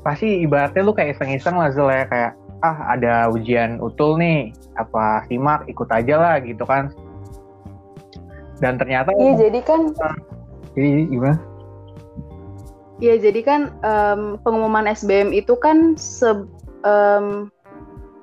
pasti 0.01 0.43
ibaratnya 0.43 0.81
lu 0.83 0.95
kayak 0.95 1.17
iseng-iseng 1.17 1.55
lah 1.59 1.71
Zul 1.71 1.91
ya 1.91 2.05
kayak 2.07 2.31
ah 2.61 2.93
ada 2.93 3.29
ujian 3.33 3.81
utul 3.81 4.21
nih 4.21 4.53
apa 4.77 5.25
simak 5.25 5.65
ikut 5.65 5.89
aja 5.89 6.15
lah 6.19 6.35
gitu 6.43 6.63
kan. 6.63 6.93
Dan 8.61 8.77
ternyata 8.77 9.09
iya 9.17 9.33
jadi 9.49 9.59
kan 9.65 9.89
jadi 10.77 11.09
gimana? 11.09 11.50
Iya, 13.01 13.17
jadi 13.17 13.41
kan 13.41 13.61
em, 13.81 14.21
pengumuman 14.45 14.85
SBM 14.85 15.33
itu 15.33 15.57
kan 15.57 15.97
se- 15.97 16.45
em, 16.85 17.49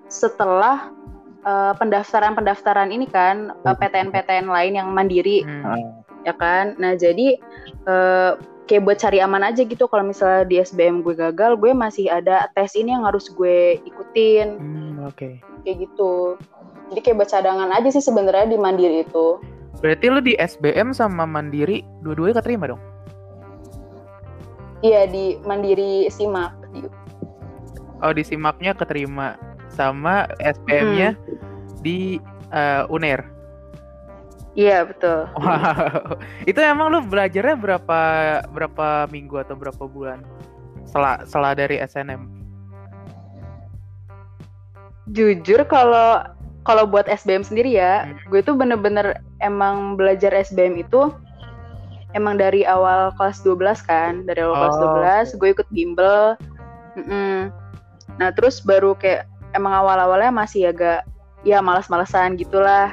setelah 0.07 0.95
eh, 1.43 1.73
pendaftaran-pendaftaran 1.77 2.95
ini 2.95 3.11
kan 3.11 3.51
eh, 3.67 3.75
PTN-PTN 3.75 4.47
lain 4.47 4.79
yang 4.79 4.89
mandiri, 4.95 5.43
Hmm. 5.43 5.65
Ah, 5.67 5.79
ya 6.23 6.35
kan. 6.39 6.79
Nah, 6.79 6.95
jadi 6.95 7.43
eh, 7.91 8.33
kayak 8.69 8.85
buat 8.87 8.99
cari 9.01 9.19
aman 9.19 9.43
aja 9.43 9.67
gitu. 9.67 9.91
Kalau 9.91 10.07
misalnya 10.07 10.47
di 10.47 10.63
SBM 10.63 11.03
gue 11.03 11.19
gagal, 11.19 11.59
gue 11.59 11.75
masih 11.75 12.07
ada 12.07 12.47
tes 12.55 12.77
ini 12.79 12.95
yang 12.95 13.03
harus 13.03 13.27
gue 13.33 13.83
ikutin, 13.83 14.49
Hmm, 14.63 15.09
Oke. 15.11 15.43
kayak 15.67 15.89
gitu. 15.89 16.39
Jadi 16.95 17.01
kayak 17.03 17.17
buat 17.19 17.31
cadangan 17.33 17.71
aja 17.75 17.89
sih 17.91 18.05
sebenarnya 18.05 18.47
di 18.49 18.57
mandiri 18.61 19.03
itu. 19.05 19.43
Berarti 19.79 20.07
lo 20.11 20.19
di 20.19 20.35
SBM 20.35 20.91
sama 20.91 21.23
Mandiri 21.23 21.87
dua-duanya 22.03 22.43
keterima 22.43 22.67
dong? 22.67 22.83
Iya 24.81 25.07
di 25.07 25.39
mandiri 25.43 26.07
simak. 26.09 26.55
Di- 26.71 26.91
Oh 27.99 28.15
di 28.15 28.23
simaknya 28.23 28.79
keterima 28.79 29.35
sama 29.69 30.31
SBM-nya 30.39 31.19
di 31.83 32.23
eh, 32.49 32.83
UNER. 32.87 33.27
Iya 34.55 34.87
betul. 34.87 35.27
Wow. 35.35 36.15
Itu 36.51 36.59
emang 36.59 36.91
lu 36.91 37.03
belajarnya 37.03 37.59
berapa 37.59 38.01
berapa 38.51 38.87
minggu 39.11 39.43
atau 39.43 39.55
berapa 39.55 39.83
bulan? 39.85 40.23
Setelah 40.87 41.27
setelah 41.27 41.53
dari 41.55 41.79
SNM. 41.79 42.23
jujur 45.09 45.65
kalau 45.65 46.21
kalau 46.69 46.85
buat 46.85 47.09
SBM 47.09 47.41
sendiri 47.41 47.73
ya, 47.73 48.05
Hmm. 48.05 48.13
gue 48.29 48.45
tuh 48.45 48.53
bener-bener 48.53 49.17
emang 49.41 49.97
belajar 49.97 50.37
SBM 50.37 50.77
itu 50.77 51.09
emang 52.17 52.41
dari 52.41 52.65
awal 52.65 53.12
kelas 53.17 53.45
12 53.45 53.85
kan, 53.85 54.25
dari 54.25 54.41
awal 54.41 54.57
kelas 54.71 54.77
Oh, 54.79 55.37
12 55.37 55.41
gue 55.41 55.49
ikut 55.57 55.69
bimbel. 55.73 56.37
Mm-mm. 56.97 57.53
Nah, 58.19 58.29
terus 58.35 58.65
baru 58.65 58.97
kayak 58.97 59.29
emang 59.55 59.73
awal-awalnya 59.73 60.33
masih 60.33 60.73
agak 60.73 61.05
ya 61.47 61.62
malas-malasan 61.62 62.35
gitulah 62.35 62.93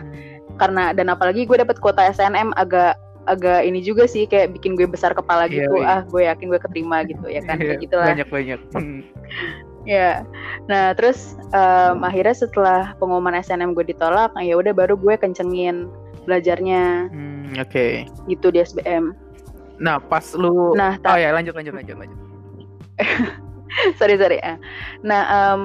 karena 0.61 0.93
dan 0.93 1.09
apalagi 1.11 1.43
gue 1.43 1.57
dapet 1.59 1.81
kuota 1.81 2.05
SNM 2.13 2.53
agak 2.55 2.95
agak 3.25 3.65
ini 3.65 3.81
juga 3.81 4.05
sih 4.05 4.29
kayak 4.29 4.53
bikin 4.53 4.77
gue 4.77 4.85
besar 4.85 5.17
kepala 5.17 5.49
Iya, 5.49 5.65
gitu. 5.65 5.81
iya. 5.81 5.85
Ah, 5.89 6.01
gue 6.05 6.21
yakin 6.29 6.45
gue 6.53 6.61
keterima 6.61 7.01
gitu 7.09 7.25
ya 7.25 7.41
kan 7.41 7.57
kayak 7.63 7.81
gitulah. 7.81 8.05
Banyak 8.13 8.29
banyak. 8.29 8.59
Hmm. 8.73 9.01
Ya, 9.85 10.25
nah 10.65 10.97
terus 10.97 11.37
em, 11.53 12.01
akhirnya 12.01 12.33
setelah 12.33 12.97
pengumuman 12.97 13.37
SNM 13.37 13.77
gue 13.77 13.93
ditolak, 13.93 14.33
nah, 14.33 14.41
ya 14.41 14.57
udah 14.57 14.73
baru 14.73 14.97
gue 14.97 15.13
kencengin 15.13 15.85
belajarnya 16.25 17.09
Hmm, 17.09 17.53
Oke. 17.57 18.09
gitu 18.27 18.49
di 18.49 18.59
SBM. 18.59 19.13
Nah 19.77 20.01
pas 20.01 20.25
lu. 20.33 20.73
Nah, 20.73 20.97
oh 21.05 21.17
ya 21.17 21.31
lanjut 21.31 21.53
lanjut 21.53 21.73
lanjut 21.73 21.95
lanjut. 21.95 22.19
sorry 23.99 24.15
sorry. 24.15 24.39
ya. 24.41 24.55
Nah, 25.01 25.21
em, 25.25 25.59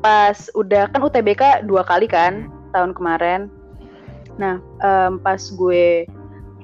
pas 0.00 0.36
udah 0.54 0.88
kan 0.88 1.00
UTBK 1.00 1.64
dua 1.64 1.84
kali 1.84 2.06
kan 2.06 2.48
tahun 2.72 2.94
kemarin. 2.94 3.50
Nah, 4.36 4.58
em, 4.82 5.18
pas 5.18 5.38
gue 5.38 6.06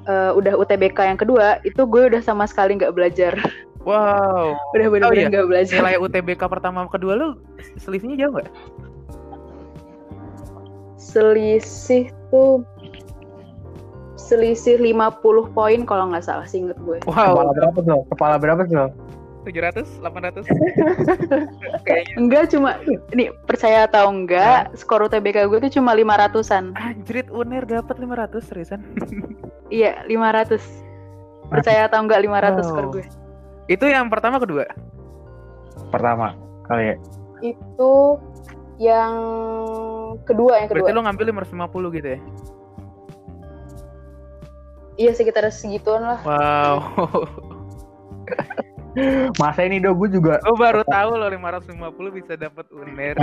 eh, 0.00 0.31
udah 0.33 0.57
UTBK 0.57 0.97
yang 1.07 1.21
kedua, 1.21 1.61
itu 1.62 1.85
gue 1.85 2.03
udah 2.11 2.23
sama 2.25 2.49
sekali 2.49 2.75
nggak 2.75 2.97
belajar, 2.97 3.37
Wow. 3.87 4.57
udah 4.77 4.87
Oh, 4.87 4.93
bener-bener 4.93 5.12
iya. 5.17 5.31
nggak 5.33 5.47
belajar. 5.49 5.77
Nilai 5.81 5.97
UTBK 6.00 6.43
pertama 6.49 6.85
kedua 6.89 7.17
lu 7.17 7.29
selisihnya 7.79 8.17
jauh 8.17 8.33
nggak? 8.37 8.49
Selisih 11.00 12.12
tuh 12.29 12.62
selisih 14.31 14.79
50 14.79 15.51
poin 15.51 15.81
kalau 15.83 16.15
nggak 16.15 16.23
salah 16.23 16.47
sih 16.47 16.63
inget 16.63 16.79
gue. 16.87 17.03
Wow. 17.11 17.35
Kepala 17.35 17.53
berapa 17.59 17.79
tuh? 17.83 18.01
Kepala 18.15 18.37
berapa 18.39 18.63
tuh? 18.71 18.89
700, 19.41 20.05
800. 20.05 20.45
Kayaknya. 21.89 22.15
Enggak 22.21 22.53
cuma 22.53 22.77
ini 23.11 23.33
percaya 23.49 23.89
atau 23.89 24.13
enggak, 24.13 24.69
skor 24.77 25.09
UTBK 25.09 25.49
gue 25.49 25.59
tuh 25.67 25.81
cuma 25.81 25.97
500-an. 25.97 26.77
Anjrit 26.77 27.27
UNER 27.33 27.65
dapat 27.67 27.97
500 27.99 28.39
seriusan. 28.47 28.81
Iya, 29.71 30.03
500. 30.11 30.59
Percaya 31.47 31.87
atau 31.87 32.03
enggak 32.03 32.27
500 32.27 32.59
Wow. 32.59 32.67
skor 32.67 32.87
gue. 32.91 33.05
Itu 33.71 33.87
yang 33.87 34.11
pertama 34.11 34.43
kedua. 34.43 34.67
Pertama 35.95 36.35
kali 36.67 36.91
ya. 36.91 36.97
Itu 37.39 38.19
yang 38.83 39.15
kedua, 40.27 40.59
yang 40.59 40.69
kedua. 40.75 40.91
Berarti 40.91 40.99
lu 40.99 41.03
ngambil 41.07 41.25
550 41.47 41.97
gitu 42.03 42.09
ya? 42.19 42.21
Iya, 45.00 45.16
sekitar 45.16 45.49
segituan 45.49 46.04
lah. 46.04 46.21
Wow. 46.28 46.76
Masa 49.40 49.64
ini 49.64 49.78
do 49.78 49.95
gue 49.95 50.11
juga 50.11 50.42
Gue 50.42 50.59
baru 50.59 50.83
tahu 50.83 51.14
loh 51.14 51.30
550 51.30 51.78
bisa 52.11 52.35
dapat 52.35 52.66
UNER. 52.75 53.14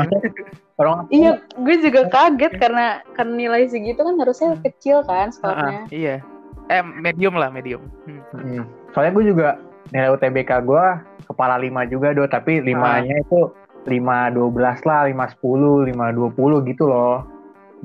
orang 0.80 1.06
Iya, 1.12 1.44
gue 1.60 1.76
juga 1.84 2.08
kaget 2.08 2.54
karena 2.58 3.04
karena 3.14 3.34
nilai 3.36 3.68
segitu 3.68 4.00
kan 4.00 4.16
harusnya 4.18 4.56
kecil 4.64 5.04
kan 5.04 5.30
skornya. 5.30 5.86
iya. 5.92 6.24
Eh 6.72 6.82
medium 6.82 7.36
lah 7.36 7.52
medium. 7.52 7.84
Hmm. 8.08 8.24
Hmm. 8.34 8.64
Soalnya 8.96 9.12
gue 9.14 9.26
juga 9.36 9.50
nilai 9.92 10.10
UTBK 10.16 10.52
gue 10.66 10.86
kepala 11.28 11.60
5 11.60 11.92
juga 11.92 12.16
do, 12.16 12.24
tapi 12.26 12.64
limanya 12.64 13.20
itu 13.20 13.52
5 13.88 14.36
12 14.36 14.88
lah, 14.88 15.02
5 15.08 15.36
10, 15.44 15.94
5 15.94 16.16
20 16.16 16.70
gitu 16.72 16.84
loh. 16.88 17.37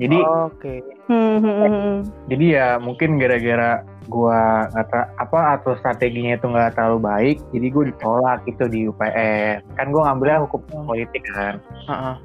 Jadi 0.03 0.19
Oke. 0.19 0.83
Hmm, 1.07 1.39
hmm, 1.39 1.47
hmm, 1.47 1.71
hmm. 1.71 1.97
jadi 2.27 2.45
ya 2.59 2.67
mungkin 2.75 3.15
gara-gara 3.15 3.87
gua 4.11 4.67
nggak 4.75 5.15
apa 5.15 5.39
atau 5.55 5.79
strateginya 5.79 6.35
itu 6.35 6.43
nggak 6.51 6.75
terlalu 6.75 6.99
baik, 6.99 7.37
jadi 7.55 7.67
gue 7.71 7.83
ditolak 7.95 8.43
gitu 8.43 8.67
di 8.67 8.91
UPN. 8.91 9.63
Kan 9.79 9.95
gue 9.95 10.01
ngambilnya 10.03 10.43
hukum 10.43 10.59
politik 10.83 11.23
kan. 11.31 11.63
Heeh. 11.87 12.15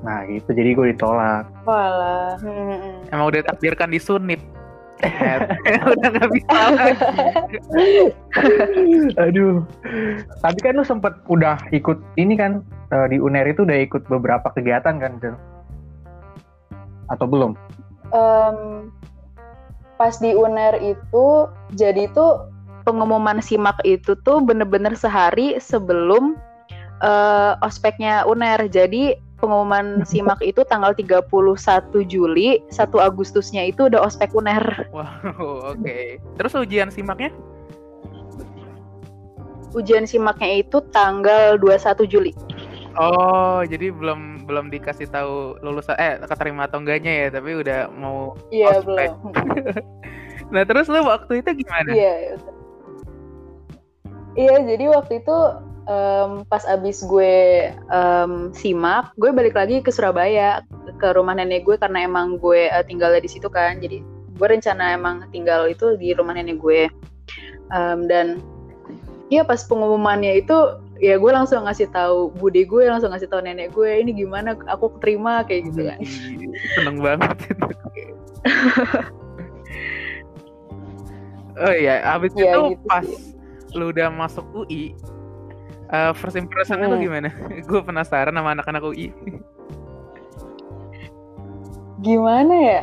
Nah 0.00 0.18
gitu, 0.28 0.48
jadi 0.56 0.70
gue 0.72 0.86
ditolak. 0.96 1.44
Walah. 1.68 2.40
Hmm. 2.40 3.04
Emang 3.12 3.28
udah 3.28 3.44
takdirkan 3.52 3.92
di 3.92 4.00
sunip. 4.00 4.40
udah 5.92 6.08
nggak 6.08 6.30
bisa 6.32 6.60
lagi. 6.72 6.96
Aduh. 9.28 9.60
Tapi 10.40 10.58
kan 10.64 10.80
lu 10.80 10.84
sempet 10.86 11.12
udah 11.28 11.60
ikut 11.76 12.00
ini 12.16 12.40
kan 12.40 12.64
eh, 12.88 13.06
di 13.12 13.20
UNER 13.20 13.52
itu 13.52 13.68
udah 13.68 13.78
ikut 13.84 14.08
beberapa 14.08 14.48
kegiatan 14.56 14.96
kan, 14.96 15.20
Del? 15.20 15.36
Atau 17.08 17.26
belum? 17.28 17.52
Em, 18.12 18.88
pas 19.96 20.14
di 20.18 20.32
UNER 20.32 20.78
itu 20.80 21.26
jadi 21.74 22.10
tuh 22.12 22.50
pengumuman 22.84 23.40
simak 23.40 23.80
itu 23.82 24.14
tuh 24.22 24.44
bener-bener 24.44 24.92
sehari 24.92 25.56
sebelum 25.58 26.36
eh, 27.00 27.52
ospeknya 27.64 28.28
UNER. 28.28 28.68
Jadi 28.68 29.16
pengumuman 29.40 30.00
simak 30.10 30.40
itu 30.40 30.62
tanggal 30.68 30.96
31 30.96 31.28
Juli, 32.08 32.64
1 32.72 32.88
Agustusnya 33.00 33.68
itu 33.68 33.88
udah 33.88 34.04
ospek 34.04 34.32
UNER. 34.32 34.88
Wow, 34.92 35.68
oke. 35.76 36.20
Terus 36.40 36.52
ujian 36.56 36.88
simaknya? 36.88 37.32
Ujian 39.74 40.06
simaknya 40.06 40.62
itu 40.62 40.78
tanggal 40.94 41.58
21 41.58 42.06
Juli. 42.06 42.32
Oh, 42.94 43.66
jadi 43.66 43.90
belum 43.90 44.33
belum 44.44 44.68
dikasih 44.68 45.08
tahu 45.08 45.58
lulusan 45.64 45.96
eh 45.96 46.20
keterima 46.22 46.68
atau 46.68 46.80
enggaknya 46.84 47.26
ya, 47.26 47.28
tapi 47.34 47.50
udah 47.58 47.90
mau 47.92 48.36
Iya, 48.52 48.80
Ospek. 48.80 49.10
belum. 49.10 49.14
Nah, 50.52 50.62
terus 50.68 50.86
lu 50.92 51.00
waktu 51.02 51.40
itu 51.40 51.64
gimana? 51.64 51.88
Iya. 51.88 52.36
Iya, 54.34 54.54
jadi 54.66 54.84
waktu 54.90 55.22
itu 55.22 55.36
um, 55.86 56.42
pas 56.46 56.66
abis 56.66 57.06
gue 57.06 57.70
um, 57.88 58.50
simak, 58.50 59.14
gue 59.16 59.30
balik 59.30 59.54
lagi 59.54 59.80
ke 59.80 59.94
Surabaya 59.94 60.66
ke 60.98 61.08
rumah 61.14 61.38
nenek 61.38 61.64
gue 61.64 61.78
karena 61.78 62.04
emang 62.04 62.36
gue 62.42 62.68
uh, 62.70 62.84
tinggalnya 62.84 63.22
di 63.22 63.30
situ 63.30 63.46
kan. 63.46 63.78
Jadi 63.78 64.02
gue 64.34 64.46
rencana 64.46 64.98
emang 64.98 65.30
tinggal 65.30 65.70
itu 65.70 65.94
di 65.94 66.12
rumah 66.12 66.34
nenek 66.34 66.58
gue. 66.58 66.90
Um, 67.72 68.10
dan 68.10 68.42
ya 69.32 69.46
pas 69.46 69.64
pengumumannya 69.64 70.44
itu 70.44 70.56
ya 71.04 71.20
gue 71.20 71.30
langsung 71.36 71.68
ngasih 71.68 71.92
tahu 71.92 72.32
bude 72.32 72.64
gue 72.64 72.82
langsung 72.88 73.12
ngasih 73.12 73.28
tahu 73.28 73.44
nenek 73.44 73.76
gue 73.76 73.90
ini 74.00 74.24
gimana 74.24 74.56
aku 74.64 74.88
terima 75.04 75.44
kayak 75.44 75.68
gitu 75.68 75.84
kan. 75.84 76.00
Seneng 76.80 77.04
banget. 77.04 77.36
oh 81.60 81.74
iya, 81.76 82.00
abis 82.16 82.32
ya, 82.32 82.56
itu 82.56 82.80
gitu 82.80 82.88
pas 82.88 83.04
sih 83.04 83.34
lu 83.74 83.90
udah 83.90 84.08
masuk 84.08 84.46
UI, 84.54 84.94
uh, 85.90 86.10
eh, 86.10 86.12
first 86.14 86.38
impression 86.38 86.78
hmm. 86.78 86.88
lu 86.88 86.96
gimana? 87.02 87.28
gue 87.68 87.80
penasaran 87.82 88.32
sama 88.32 88.54
anak-anak 88.54 88.82
UI. 88.86 89.10
Gimana 92.00 92.54
ya? 92.54 92.82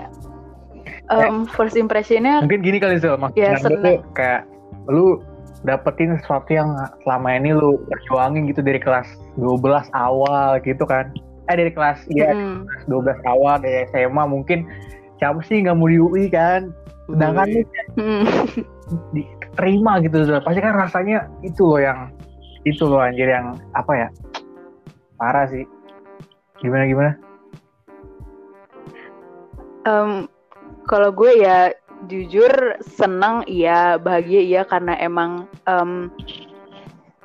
Um, 1.12 1.44
first 1.44 1.76
impressionnya 1.76 2.40
mungkin 2.40 2.64
gini 2.64 2.80
kali 2.80 2.96
Zul 2.96 3.20
maksudnya 3.20 3.60
ya, 3.60 4.00
kayak 4.16 4.42
lu 4.88 5.20
dapetin 5.62 6.18
sesuatu 6.22 6.50
yang 6.50 6.74
selama 7.06 7.38
ini 7.38 7.54
lu 7.54 7.78
perjuangin 7.86 8.50
gitu 8.50 8.66
dari 8.66 8.82
kelas 8.82 9.08
12 9.38 9.62
awal 9.94 10.58
gitu 10.66 10.84
kan. 10.86 11.14
Eh 11.50 11.56
dari 11.58 11.72
kelas 11.74 12.02
ya 12.14 12.34
hmm. 12.34 12.66
kelas 12.66 12.84
12 13.22 13.32
awal 13.32 13.56
dari 13.62 13.86
SMA 13.94 14.24
mungkin 14.26 14.66
siapa 15.22 15.42
sih 15.46 15.62
nggak 15.62 15.78
mau 15.78 15.90
di 15.90 15.98
UI 16.02 16.26
kan? 16.34 16.74
Sedangkan 17.10 17.48
lu 17.50 17.62
hmm. 17.98 18.24
diterima 19.16 20.02
gitu 20.02 20.26
pasti 20.42 20.60
kan 20.64 20.74
rasanya 20.76 21.30
itu 21.46 21.62
loh 21.62 21.82
yang 21.82 22.00
itu 22.66 22.84
loh 22.86 23.02
anjir 23.02 23.30
yang 23.30 23.58
apa 23.78 24.08
ya? 24.08 24.08
Parah 25.18 25.46
sih. 25.50 25.66
Gimana 26.62 26.86
gimana? 26.86 27.12
Um, 29.82 30.30
kalau 30.86 31.10
gue 31.10 31.42
ya 31.42 31.74
jujur 32.10 32.82
senang 32.82 33.46
iya 33.46 34.02
bahagia 34.02 34.42
iya 34.42 34.66
karena 34.66 34.98
emang 34.98 35.46
um, 35.70 36.10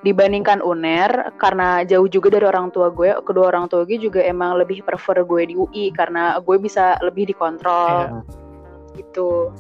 dibandingkan 0.05 0.61
UNER 0.63 1.33
karena 1.41 1.81
jauh 1.83 2.07
juga 2.07 2.31
dari 2.31 2.47
orang 2.47 2.71
tua 2.71 2.95
gue 2.95 3.11
kedua 3.27 3.51
orang 3.51 3.67
tua 3.67 3.83
gue 3.83 3.99
juga 3.99 4.23
emang 4.23 4.55
lebih 4.61 4.87
prefer 4.87 5.27
gue 5.27 5.43
di 5.51 5.59
UI 5.59 5.91
karena 5.91 6.39
gue 6.39 6.57
bisa 6.61 7.01
lebih 7.01 7.33
dikontrol. 7.33 8.07
Yeah. 8.07 8.23
gitu. 8.97 9.53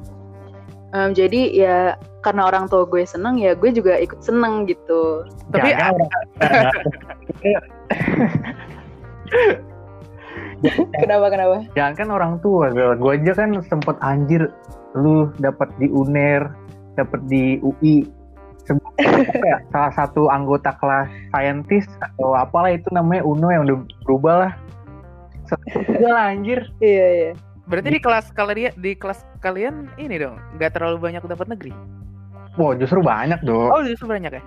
Um, 0.94 1.12
jadi 1.12 1.52
ya 1.52 1.98
karena 2.22 2.46
orang 2.48 2.68
tua 2.70 2.86
gue 2.86 3.04
seneng 3.04 3.38
ya 3.42 3.54
gue 3.58 3.72
juga 3.74 3.98
ikut 3.98 4.22
seneng 4.22 4.70
gitu. 4.70 5.26
Tapi 5.50 5.74
ya, 5.74 5.82
kenapa 11.02 11.26
kenapa? 11.26 11.66
Jangan 11.74 11.94
kan 11.98 12.08
orang 12.14 12.38
tua 12.40 12.70
gue 12.72 13.12
aja 13.18 13.34
kan 13.34 13.58
sempet 13.66 13.98
anjir 13.98 14.46
lu 14.96 15.30
dapat 15.38 15.68
di 15.76 15.86
uner 15.92 16.48
dapat 16.96 17.20
di 17.28 17.60
UI 17.60 18.08
ya, 19.44 19.60
salah 19.70 19.92
satu 19.94 20.26
anggota 20.32 20.74
kelas 20.80 21.06
saintis 21.30 21.86
atau 22.02 22.34
apalah 22.34 22.74
itu 22.74 22.88
namanya 22.90 23.22
Uno 23.22 23.52
yang 23.52 23.68
udah 23.68 23.78
berubah 24.02 24.34
lah 24.48 24.52
lah 26.02 26.34
anjir 26.34 26.66
iya 26.82 27.06
iya 27.12 27.32
Berarti 27.66 27.98
di 27.98 28.00
kelas 28.02 28.30
kalian 28.30 28.72
di 28.78 28.94
kelas 28.94 29.26
kalian 29.42 29.90
ini 29.98 30.22
dong 30.22 30.38
nggak 30.54 30.78
terlalu 30.78 31.02
banyak 31.02 31.22
dapat 31.26 31.50
negeri? 31.50 31.74
Wow 32.54 32.78
justru 32.78 33.02
banyak 33.02 33.42
dong. 33.42 33.74
Oh 33.74 33.82
justru 33.82 34.06
banyak 34.06 34.38
ya? 34.38 34.42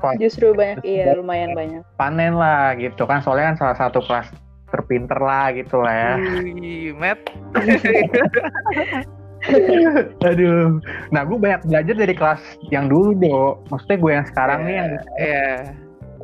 Oh. 0.00 0.12
Justru 0.16 0.56
banyak 0.56 0.80
iya 0.80 1.12
lumayan 1.12 1.52
banyak. 1.52 1.84
Panen 2.00 2.40
lah 2.40 2.72
gitu 2.80 3.04
kan 3.04 3.20
soalnya 3.20 3.52
kan 3.52 3.56
salah 3.60 3.76
satu 3.76 4.00
kelas 4.08 4.32
terpinter 4.72 5.20
lah 5.20 5.52
gitu 5.52 5.76
lah 5.84 5.92
ya. 5.92 6.12
Wih, 6.40 6.96
Matt. 6.96 7.20
Aduh. 10.28 10.80
Nah, 11.12 11.22
gue 11.24 11.38
banyak 11.38 11.62
belajar 11.68 11.94
dari 11.94 12.14
kelas 12.16 12.42
yang 12.72 12.88
dulu, 12.88 13.12
Do. 13.18 13.60
Maksudnya 13.68 13.98
gue 14.00 14.12
yang 14.12 14.26
sekarang 14.26 14.58
yeah, 14.62 14.66
nih 14.66 14.74
yang 14.74 14.90
yeah 15.20 15.58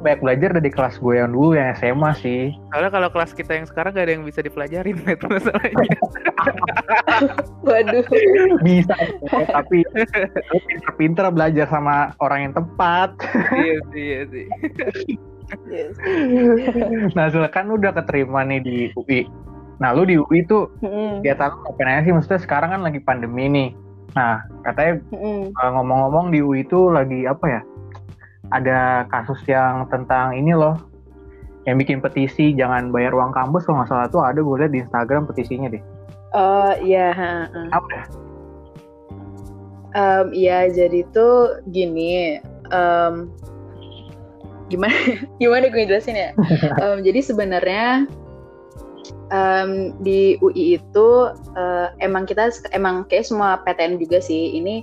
banyak 0.00 0.20
belajar 0.24 0.50
dari 0.56 0.70
kelas 0.72 0.96
gue 0.98 1.14
yang 1.20 1.30
dulu 1.30 1.54
yang 1.54 1.76
SMA 1.76 2.10
sih. 2.18 2.42
Soalnya 2.72 2.90
kalau 2.90 3.08
kelas 3.12 3.32
kita 3.36 3.52
yang 3.60 3.66
sekarang 3.68 3.92
gak 3.92 4.08
ada 4.08 4.12
yang 4.16 4.24
bisa 4.24 4.40
dipelajarin 4.40 4.96
itu 5.14 5.26
masalahnya. 5.28 5.98
Waduh. 7.68 8.04
Bisa, 8.64 8.96
tapi 9.28 9.84
pinter-pinter 9.92 11.24
belajar 11.30 11.66
sama 11.68 12.16
orang 12.18 12.50
yang 12.50 12.54
tepat. 12.56 13.12
iya 13.60 13.76
sih, 13.92 14.04
iya 14.04 14.22
sih. 14.32 14.46
Yes. 15.66 15.98
nah, 17.18 17.26
soalnya 17.26 17.50
kan 17.50 17.66
udah 17.68 17.90
keterima 17.90 18.46
nih 18.46 18.60
di 18.62 18.76
UI. 18.94 19.26
Nah, 19.80 19.96
lu 19.96 20.04
di 20.04 20.20
UI 20.20 20.44
tuh 20.44 20.68
mm. 20.84 21.24
kegiatan 21.24 21.50
lu 21.50 21.58
ngapain 21.64 21.88
aja 21.88 22.00
sih? 22.04 22.12
Maksudnya 22.12 22.40
sekarang 22.44 22.70
kan 22.76 22.80
lagi 22.84 23.00
pandemi 23.00 23.48
nih. 23.48 23.68
Nah, 24.12 24.44
katanya 24.62 25.00
mm. 25.08 25.56
ngomong-ngomong 25.56 26.28
di 26.30 26.44
UI 26.44 26.68
itu 26.68 26.92
lagi 26.92 27.24
apa 27.24 27.46
ya? 27.48 27.60
ada 28.50 29.06
kasus 29.08 29.38
yang 29.46 29.86
tentang 29.88 30.34
ini 30.34 30.54
loh 30.54 30.74
yang 31.68 31.78
bikin 31.78 32.02
petisi 32.02 32.56
jangan 32.56 32.90
bayar 32.90 33.14
uang 33.14 33.30
kampus 33.30 33.68
kalau 33.68 33.82
nggak 33.82 33.90
salah 33.90 34.08
tuh 34.10 34.22
ada 34.24 34.40
gue 34.40 34.56
lihat 34.58 34.72
di 34.72 34.80
Instagram 34.82 35.28
petisinya 35.28 35.68
deh. 35.70 35.82
Oh 36.34 36.72
iya. 36.80 37.12
Apa? 37.70 38.08
Um, 39.92 40.26
ya 40.32 40.66
jadi 40.72 41.04
tuh 41.12 41.60
gini. 41.68 42.40
Um, 42.72 43.28
gimana 44.72 44.94
gimana 45.42 45.68
gue 45.68 45.84
jelasin 45.84 46.16
ya? 46.16 46.30
um, 46.82 47.04
jadi 47.04 47.20
sebenarnya 47.22 48.08
um, 49.32 49.96
di 50.02 50.36
UI 50.40 50.78
itu 50.78 51.08
uh, 51.56 51.88
emang 52.02 52.26
kita 52.26 52.50
emang 52.74 53.06
kayak 53.06 53.26
semua 53.26 53.60
PTN 53.64 53.98
juga 54.00 54.18
sih 54.20 54.54
ini 54.56 54.82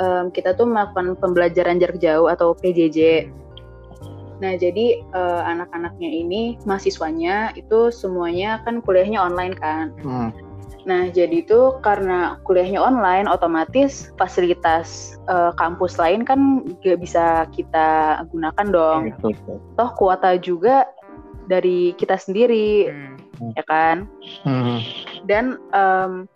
um, 0.00 0.30
kita 0.32 0.54
tuh 0.54 0.66
melakukan 0.66 1.18
pembelajaran 1.18 1.82
jarak 1.82 1.98
jauh 2.00 2.30
atau 2.30 2.54
PJJ. 2.56 3.28
Nah, 4.38 4.54
jadi 4.54 5.02
uh, 5.18 5.42
anak-anaknya 5.50 6.06
ini 6.06 6.42
mahasiswanya 6.62 7.58
itu 7.58 7.90
semuanya 7.90 8.62
kan 8.62 8.78
kuliahnya 8.78 9.18
online 9.18 9.54
kan. 9.58 9.90
Hmm. 9.98 10.30
Nah, 10.86 11.10
jadi 11.10 11.42
itu 11.44 11.76
karena 11.82 12.38
kuliahnya 12.46 12.80
online, 12.80 13.26
otomatis 13.26 14.14
fasilitas 14.16 15.18
uh, 15.26 15.50
kampus 15.58 15.98
lain 15.98 16.22
kan 16.22 16.64
gak 16.80 17.02
bisa 17.02 17.44
kita 17.52 18.22
gunakan 18.30 18.66
dong. 18.70 19.00
Ya, 19.10 19.16
Toh 19.74 19.90
kuota 19.98 20.38
juga 20.38 20.86
dari 21.50 21.92
kita 21.98 22.14
sendiri, 22.16 22.88
hmm. 22.88 23.07
Ya 23.56 23.64
kan? 23.66 24.08
Hmm. 24.44 24.80
Dan 25.26 25.58
um, 25.72 26.26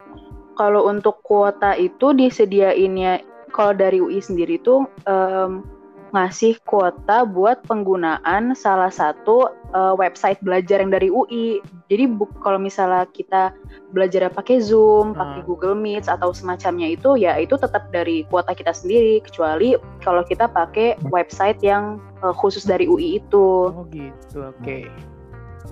kalau 0.55 0.89
untuk 0.89 1.21
kuota 1.25 1.75
itu 1.77 2.13
disediainnya 2.13 3.25
kalau 3.53 3.77
dari 3.77 4.01
UI 4.01 4.21
sendiri 4.21 4.61
tuh 4.61 4.89
um, 5.05 5.65
ngasih 6.13 6.61
kuota 6.69 7.25
buat 7.25 7.65
penggunaan 7.65 8.53
salah 8.53 8.93
satu 8.93 9.49
uh, 9.73 9.97
website 9.97 10.37
belajar 10.45 10.85
yang 10.85 10.93
dari 10.93 11.09
UI. 11.09 11.65
Jadi 11.89 12.05
kalau 12.45 12.61
misalnya 12.61 13.09
kita 13.17 13.57
belajar 13.97 14.29
pakai 14.29 14.61
Zoom, 14.61 15.13
hmm. 15.13 15.19
pakai 15.19 15.41
Google 15.49 15.77
Meet 15.77 16.13
atau 16.13 16.37
semacamnya 16.37 16.93
itu 16.93 17.17
ya 17.17 17.41
itu 17.41 17.57
tetap 17.57 17.89
dari 17.89 18.29
kuota 18.29 18.53
kita 18.53 18.77
sendiri 18.77 19.25
kecuali 19.25 19.77
kalau 20.05 20.21
kita 20.21 20.53
pakai 20.53 21.01
hmm. 21.01 21.09
website 21.09 21.61
yang 21.65 21.97
uh, 22.21 22.37
khusus 22.37 22.69
dari 22.69 22.85
UI 22.85 23.17
itu. 23.17 23.73
Oh 23.73 23.89
gitu, 23.89 24.53
oke. 24.53 24.61
Okay. 24.61 24.85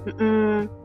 Mm 0.09 0.17
-mm. 0.17 0.80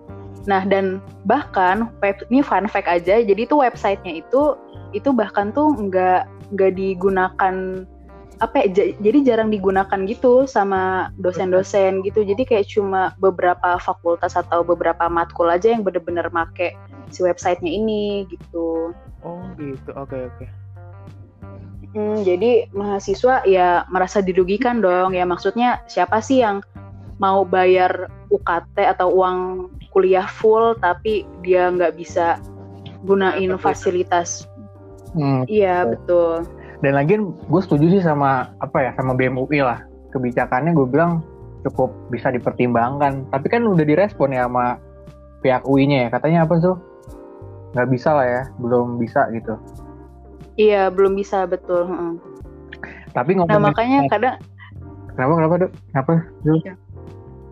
Nah 0.45 0.61
dan 0.65 1.01
bahkan 1.25 1.89
web 2.01 2.17
ini 2.29 2.45
fun 2.45 2.69
fact 2.69 2.89
aja, 2.89 3.21
jadi 3.21 3.49
tuh 3.49 3.65
websitenya 3.65 4.21
itu 4.21 4.57
itu 4.93 5.09
bahkan 5.11 5.51
tuh 5.51 5.73
nggak 5.73 6.29
nggak 6.53 6.71
digunakan 6.77 7.85
apa 8.43 8.67
ya, 8.67 8.91
jadi 8.99 9.19
jarang 9.23 9.47
digunakan 9.47 9.99
gitu 10.05 10.43
sama 10.43 11.09
dosen-dosen 11.19 12.03
gitu. 12.03 12.21
Jadi 12.21 12.43
kayak 12.43 12.67
cuma 12.67 13.15
beberapa 13.17 13.79
fakultas 13.79 14.35
atau 14.35 14.61
beberapa 14.61 15.07
matkul 15.07 15.47
aja 15.47 15.71
yang 15.71 15.87
bener-bener 15.87 16.27
make 16.35 16.75
si 17.09 17.23
websitenya 17.23 17.71
ini 17.71 18.27
gitu. 18.27 18.91
Oh 19.23 19.41
gitu. 19.55 19.89
Oke 19.95 20.13
okay, 20.13 20.21
oke. 20.27 20.35
Okay. 20.43 20.49
hmm, 21.95 22.17
jadi 22.27 22.51
mahasiswa 22.75 23.47
ya 23.47 23.87
merasa 23.87 24.19
dirugikan 24.19 24.83
dong. 24.83 25.15
Ya 25.15 25.23
maksudnya 25.23 25.79
siapa 25.87 26.19
sih 26.19 26.43
yang 26.43 26.59
mau 27.23 27.47
bayar 27.47 28.11
UKT 28.27 28.75
atau 28.83 29.15
uang 29.15 29.71
kuliah 29.95 30.27
full 30.27 30.75
tapi 30.83 31.23
dia 31.39 31.71
nggak 31.71 31.95
bisa 31.95 32.35
gunain 33.07 33.55
fasilitas 33.55 34.43
Hmm, 35.15 35.47
iya 35.47 35.87
betul. 35.87 36.43
Dan 36.83 36.93
lagi 36.99 37.15
gue 37.23 37.61
setuju 37.63 37.87
sih 37.87 38.03
sama 38.03 38.51
apa 38.59 38.77
ya 38.83 38.91
sama 38.99 39.15
BMUI 39.15 39.63
lah 39.63 39.79
kebijakannya 40.11 40.75
gue 40.75 40.87
bilang 40.91 41.23
cukup 41.63 41.95
bisa 42.11 42.29
dipertimbangkan. 42.29 43.25
Tapi 43.31 43.47
kan 43.47 43.63
udah 43.63 43.87
direspon 43.87 44.35
ya 44.35 44.45
sama 44.45 44.77
pihak 45.39 45.63
UI-nya 45.63 46.07
ya 46.07 46.09
katanya 46.11 46.39
apa 46.43 46.59
tuh 46.59 46.75
nggak 47.73 47.89
bisa 47.91 48.11
lah 48.11 48.27
ya 48.27 48.43
belum 48.59 48.99
bisa 48.99 49.31
gitu. 49.31 49.55
Iya 50.59 50.91
belum 50.91 51.15
bisa 51.15 51.47
betul. 51.47 51.87
Hmm. 51.87 52.19
Tapi 53.15 53.39
ngomongin 53.39 53.55
nah 53.55 53.71
makanya 53.71 53.99
kadang 54.11 54.35
Kenapa 55.15 55.31
kenapa 55.39 55.55
dok? 55.63 55.71
Kenapa? 55.95 56.13
Zul? 56.43 56.59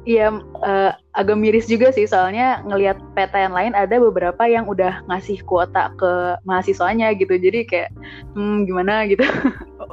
Iya, 0.04 0.36
eh, 0.68 0.92
agak 1.16 1.40
miris 1.40 1.72
juga 1.72 1.88
sih 1.96 2.04
soalnya 2.04 2.60
ngelihat 2.68 3.00
PTN 3.16 3.56
lain 3.56 3.72
ada 3.72 3.96
beberapa 4.04 4.44
yang 4.44 4.68
udah 4.68 5.00
ngasih 5.08 5.40
kuota 5.48 5.96
ke 5.96 6.36
mahasiswanya 6.44 7.16
gitu. 7.16 7.40
Jadi 7.40 7.64
kayak 7.64 7.90
hmm, 8.36 8.68
gimana 8.68 9.08
gitu. 9.08 9.24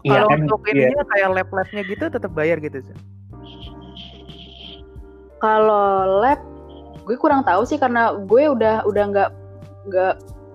Iya 0.00 0.24
Kalau 0.24 0.28
kan, 0.32 0.38
untuk 0.48 0.60
iya. 0.64 0.72
ininya 0.88 1.04
kayak 1.12 1.28
lab-labnya 1.36 1.82
gitu 1.84 2.04
tetap 2.08 2.32
bayar 2.32 2.56
gitu 2.58 2.80
sih. 2.80 2.96
Kalau 5.38 6.08
lab 6.24 6.40
gue 7.04 7.16
kurang 7.20 7.44
tahu 7.44 7.68
sih 7.68 7.76
karena 7.76 8.16
gue 8.16 8.42
udah 8.48 8.82
udah 8.88 9.04
nggak 9.12 9.30
nggak 9.92 10.14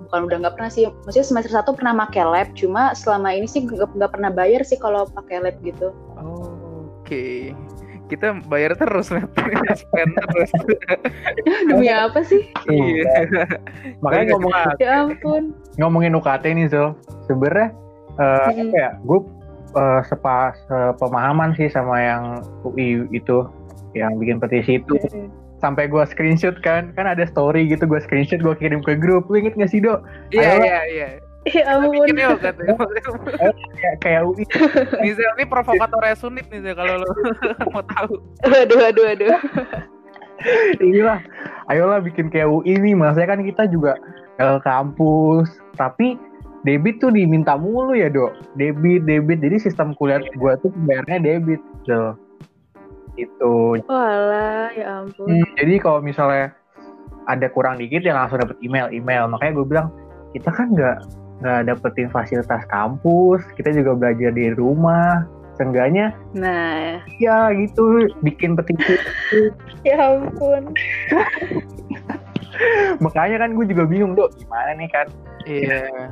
bukan 0.09 0.21
udah 0.25 0.37
nggak 0.43 0.55
pernah 0.57 0.71
sih. 0.73 0.89
Maksudnya 1.05 1.27
semester 1.29 1.51
satu 1.53 1.77
pernah 1.77 1.93
pakai 2.05 2.25
lab, 2.25 2.49
cuma 2.57 2.91
selama 2.97 3.31
ini 3.31 3.45
sih 3.45 3.63
nggak 3.63 3.95
nggak 3.95 4.11
pernah 4.11 4.31
bayar 4.33 4.65
sih 4.65 4.81
kalau 4.81 5.05
pakai 5.13 5.45
lab 5.45 5.55
gitu. 5.61 5.93
Oh, 6.17 6.89
Oke. 7.05 7.53
Kita 8.05 8.37
bayar 8.45 8.77
terus. 8.77 9.09
Spend 9.81 10.11
terus. 10.13 10.49
Demi 11.69 11.89
apa 11.89 12.21
sih? 12.21 12.45
Iya. 12.69 13.25
Makanya 14.01 14.37
ngomong 14.37 14.53
Ya 14.77 14.93
ampun. 15.03 15.43
ngomongin 15.81 16.13
UKT 16.13 16.45
nih 16.53 16.67
Zul. 16.69 16.93
Sebenarnya 17.25 17.73
eh, 18.15 18.47
Mm. 18.53 18.69
apa 18.69 18.77
ya? 18.77 18.91
Gue 19.03 19.19
eh, 19.75 20.01
sepa 20.05 20.53
pemahaman 20.95 21.57
sih 21.57 21.67
sama 21.67 21.99
yang 21.99 22.23
UI 22.63 23.03
itu 23.11 23.43
yang 23.95 24.15
bikin 24.15 24.39
petisi 24.39 24.77
itu 24.77 24.95
sampai 25.63 25.87
gue 25.87 26.03
screenshot 26.05 26.53
kan 26.59 26.91
kan 26.93 27.07
ada 27.07 27.23
story 27.23 27.63
gitu 27.65 27.87
gue 27.87 27.97
screenshot 27.97 28.43
gue 28.43 28.53
kirim 28.59 28.83
ke 28.83 28.99
grup 28.99 29.25
lu 29.31 29.39
inget 29.39 29.55
gak 29.55 29.71
sih 29.71 29.79
dok 29.79 30.03
Iya, 30.29 30.51
Ayo. 30.51 30.59
iya, 30.91 31.07
iya. 31.45 31.61
Ya 31.61 31.77
ampun. 31.77 32.05
Bikin 32.05 32.17
yuk 32.17 32.37
katanya. 32.41 32.73
kayak 33.77 33.95
kayak 34.01 34.21
UI 34.25 34.43
Nizel 35.01 35.31
ini 35.37 35.45
provokatornya 35.45 36.15
Sunit 36.17 36.45
nih 36.49 36.73
kalau 36.73 37.01
lo 37.01 37.07
mau 37.73 37.83
tahu. 37.85 38.17
Waduh, 38.45 38.77
waduh, 38.81 39.03
waduh. 39.13 39.37
inilah 40.83 41.23
ayolah 41.71 42.03
bikin 42.03 42.29
kayak 42.29 42.49
UI 42.51 42.77
nih 42.77 42.93
maksudnya 42.93 43.29
kan 43.29 43.41
kita 43.41 43.63
juga 43.71 43.97
ke 44.35 44.47
kampus 44.67 45.47
tapi 45.79 46.19
debit 46.67 46.99
tuh 46.99 47.13
diminta 47.13 47.55
mulu 47.55 47.95
ya 47.95 48.11
dok 48.11 48.35
debit 48.59 49.05
debit 49.07 49.39
jadi 49.41 49.57
sistem 49.61 49.95
kuliah 49.95 50.21
gue 50.21 50.53
tuh 50.59 50.69
bayarnya 50.85 51.17
debit 51.23 51.61
tuh 51.87 52.13
itu 53.15 53.79
Walah, 53.87 54.75
ya 54.75 54.99
ampun. 54.99 55.23
Hmm, 55.31 55.47
jadi 55.55 55.79
kalau 55.79 56.03
misalnya 56.03 56.51
ada 57.31 57.47
kurang 57.47 57.79
dikit 57.79 58.03
ya 58.03 58.11
langsung 58.11 58.43
dapet 58.43 58.59
email 58.59 58.91
email 58.91 59.31
makanya 59.31 59.53
gue 59.55 59.65
bilang 59.65 59.87
kita 60.35 60.51
kan 60.51 60.67
nggak 60.75 60.99
nggak 61.35 61.67
dapetin 61.67 62.07
fasilitas 62.07 62.63
kampus 62.65 63.43
kita 63.55 63.71
juga 63.71 63.91
belajar 63.93 64.31
di 64.31 64.51
rumah 64.51 65.27
seenggaknya 65.55 66.11
Nah, 66.31 66.99
ya 67.15 67.51
gitu 67.51 68.11
bikin 68.19 68.55
petisi 68.55 68.95
ya 69.87 69.95
ampun. 70.15 70.71
makanya 72.99 73.37
kan 73.37 73.51
gue 73.51 73.65
juga 73.67 73.83
bingung 73.83 74.15
dok 74.15 74.31
gimana 74.35 74.71
nih 74.75 74.89
kan 74.89 75.07
Iya. 75.45 76.09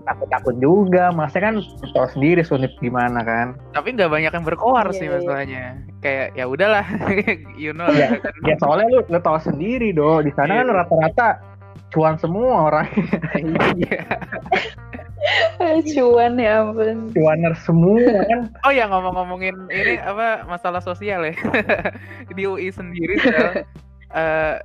takut-takut 0.00 0.56
juga 0.56 1.12
maksudnya 1.12 1.52
kan 1.52 1.56
tahu 1.92 2.06
sendiri 2.10 2.40
sunit 2.40 2.72
gimana 2.78 3.20
kan 3.20 3.58
Tapi 3.70 3.92
nggak 3.92 4.08
banyak 4.08 4.32
yang 4.32 4.46
berkoar 4.46 4.86
Iya, 4.88 4.96
sih 4.96 5.06
iya. 5.06 5.12
masalahnya. 5.12 5.64
Kayak 6.00 6.26
ya 6.32 6.44
udahlah, 6.48 6.86
you 7.60 7.70
know 7.70 7.84
Iya. 7.86 8.16
lah. 8.16 8.32
ya 8.48 8.54
soalnya 8.56 8.86
lu 8.88 9.00
lu 9.04 9.18
tahu 9.20 9.38
sendiri 9.38 9.92
dok 9.92 10.24
di 10.24 10.32
sana 10.32 10.56
kan 10.56 10.66
Iya. 10.66 10.74
rata-rata 10.78 11.28
cuan 11.90 12.14
semua 12.16 12.70
orang 12.70 12.86
Iya. 13.76 14.02
Cuan 15.92 16.40
ya 16.40 16.64
ampun. 16.64 17.12
cuaner 17.12 17.52
semua 17.60 18.00
kan 18.24 18.40
Oh 18.64 18.72
ya 18.72 18.88
ngomong-ngomongin 18.88 19.52
ini 19.68 20.00
apa 20.00 20.48
masalah 20.48 20.80
sosial 20.80 21.28
ya 21.28 21.34
di 22.36 22.42
UI 22.42 22.72
sendiri 22.72 23.20
eh 24.10 24.56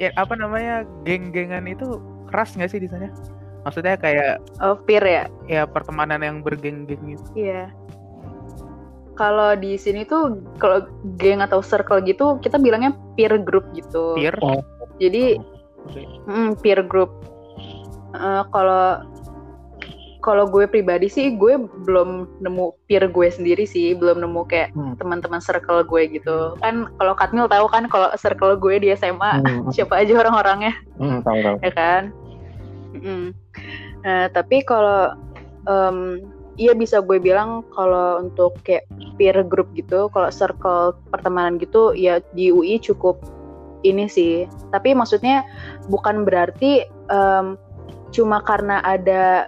ya 0.00 0.10
apa 0.16 0.32
namanya 0.34 0.88
geng-gengan 1.04 1.68
itu 1.68 2.00
keras 2.32 2.56
nggak 2.56 2.70
sih 2.70 2.80
di 2.80 2.88
sana? 2.88 3.12
Maksudnya 3.60 4.00
kayak 4.00 4.40
Oh, 4.58 4.72
peer 4.80 5.04
ya? 5.04 5.24
ya 5.44 5.68
pertemanan 5.68 6.24
yang 6.24 6.40
bergeng-geng 6.40 7.04
gitu. 7.04 7.26
Iya. 7.36 7.68
Kalau 9.12 9.52
di 9.52 9.76
sini 9.76 10.08
tuh 10.08 10.40
kalau 10.56 10.88
geng 11.20 11.44
atau 11.44 11.60
circle 11.60 12.00
gitu 12.00 12.40
kita 12.40 12.56
bilangnya 12.56 12.96
peer 13.12 13.36
group 13.36 13.68
gitu. 13.76 14.16
Peer. 14.16 14.32
Oh. 14.40 14.64
Jadi 14.96 15.36
Oke. 15.86 16.02
mm, 16.26 16.60
peer 16.60 16.80
group. 16.82 17.08
Eh, 18.12 18.42
kalau 18.50 19.00
kalau 20.20 20.44
gue 20.44 20.68
pribadi 20.68 21.08
sih 21.08 21.32
gue 21.32 21.56
belum 21.80 22.28
nemu 22.44 22.76
peer 22.84 23.08
gue 23.08 23.28
sendiri 23.28 23.64
sih, 23.64 23.96
belum 23.96 24.20
nemu 24.20 24.44
kayak 24.44 24.68
Hmm. 24.70 24.92
teman-teman 24.94 25.40
circle 25.40 25.80
gue 25.80 26.12
gitu. 26.12 26.52
Kan 26.60 26.92
kalau 26.96 27.16
Katmil 27.16 27.48
tahu 27.48 27.64
kan 27.66 27.88
kalau 27.88 28.12
circle 28.14 28.52
gue 28.54 28.76
di 28.78 28.92
SMA 28.92 29.32
Hmm, 29.40 29.72
siapa 29.72 29.96
aja 29.96 30.12
orang-orangnya. 30.16 30.76
hmm, 31.00 31.24
tahu 31.24 31.38
tahu 31.40 31.56
ya 31.60 31.72
kan 31.72 32.02
Mm-mm. 32.90 33.30
nah 34.02 34.26
tapi 34.28 34.60
kalau 34.60 35.14
em, 35.64 36.20
iya 36.56 36.74
bisa 36.74 36.98
gue 36.98 37.16
bilang 37.16 37.62
kalau 37.70 38.18
untuk 38.18 38.58
kayak 38.60 38.84
peer 39.14 39.40
group 39.40 39.70
gitu 39.72 40.10
kalau 40.10 40.28
circle 40.28 40.92
pertemanan 41.08 41.56
gitu 41.56 41.94
ya 41.94 42.18
di 42.34 42.50
UI 42.50 42.76
cukup 42.76 43.22
ini 43.82 44.06
sih 44.06 44.44
tapi 44.70 44.92
maksudnya 44.92 45.44
bukan 45.88 46.24
berarti 46.26 46.84
em, 47.08 47.56
cuma 48.10 48.42
karena 48.42 48.82
ada 48.82 49.46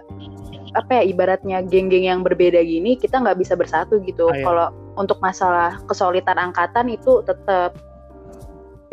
apa 0.73 1.01
ya 1.01 1.03
ibaratnya 1.05 1.61
geng-geng 1.61 2.09
yang 2.09 2.21
berbeda 2.25 2.57
gini 2.65 2.97
kita 2.97 3.21
nggak 3.21 3.37
bisa 3.37 3.53
bersatu 3.53 4.01
gitu 4.01 4.29
Oh, 4.29 4.33
iya. 4.33 4.41
kalau 4.41 4.67
untuk 4.97 5.21
masalah 5.21 5.77
kesulitan 5.85 6.37
angkatan 6.37 6.89
itu 6.89 7.21
tetap 7.25 7.77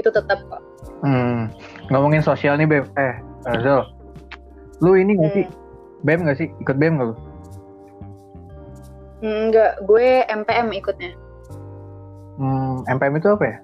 itu 0.00 0.08
tetap 0.08 0.40
kok. 0.48 0.62
Hmm. 1.04 1.52
Ngomongin 1.92 2.24
sosial 2.24 2.56
nih 2.56 2.64
Beb. 2.64 2.88
Eh, 2.96 3.16
Zul. 3.60 3.84
Lu 4.80 4.96
ini 4.96 5.12
gak 5.12 5.32
sih? 5.36 5.46
BEM 6.08 6.24
gak 6.24 6.40
sih? 6.40 6.48
Ikut 6.56 6.76
BEM 6.80 6.96
gak 6.96 7.08
lu? 7.12 7.16
Enggak, 9.20 9.76
gue 9.84 10.24
MPM 10.24 10.72
ikutnya. 10.72 11.12
Hmm, 12.40 12.80
MPM 12.88 13.20
itu 13.20 13.28
apa 13.28 13.44
ya? 13.44 13.56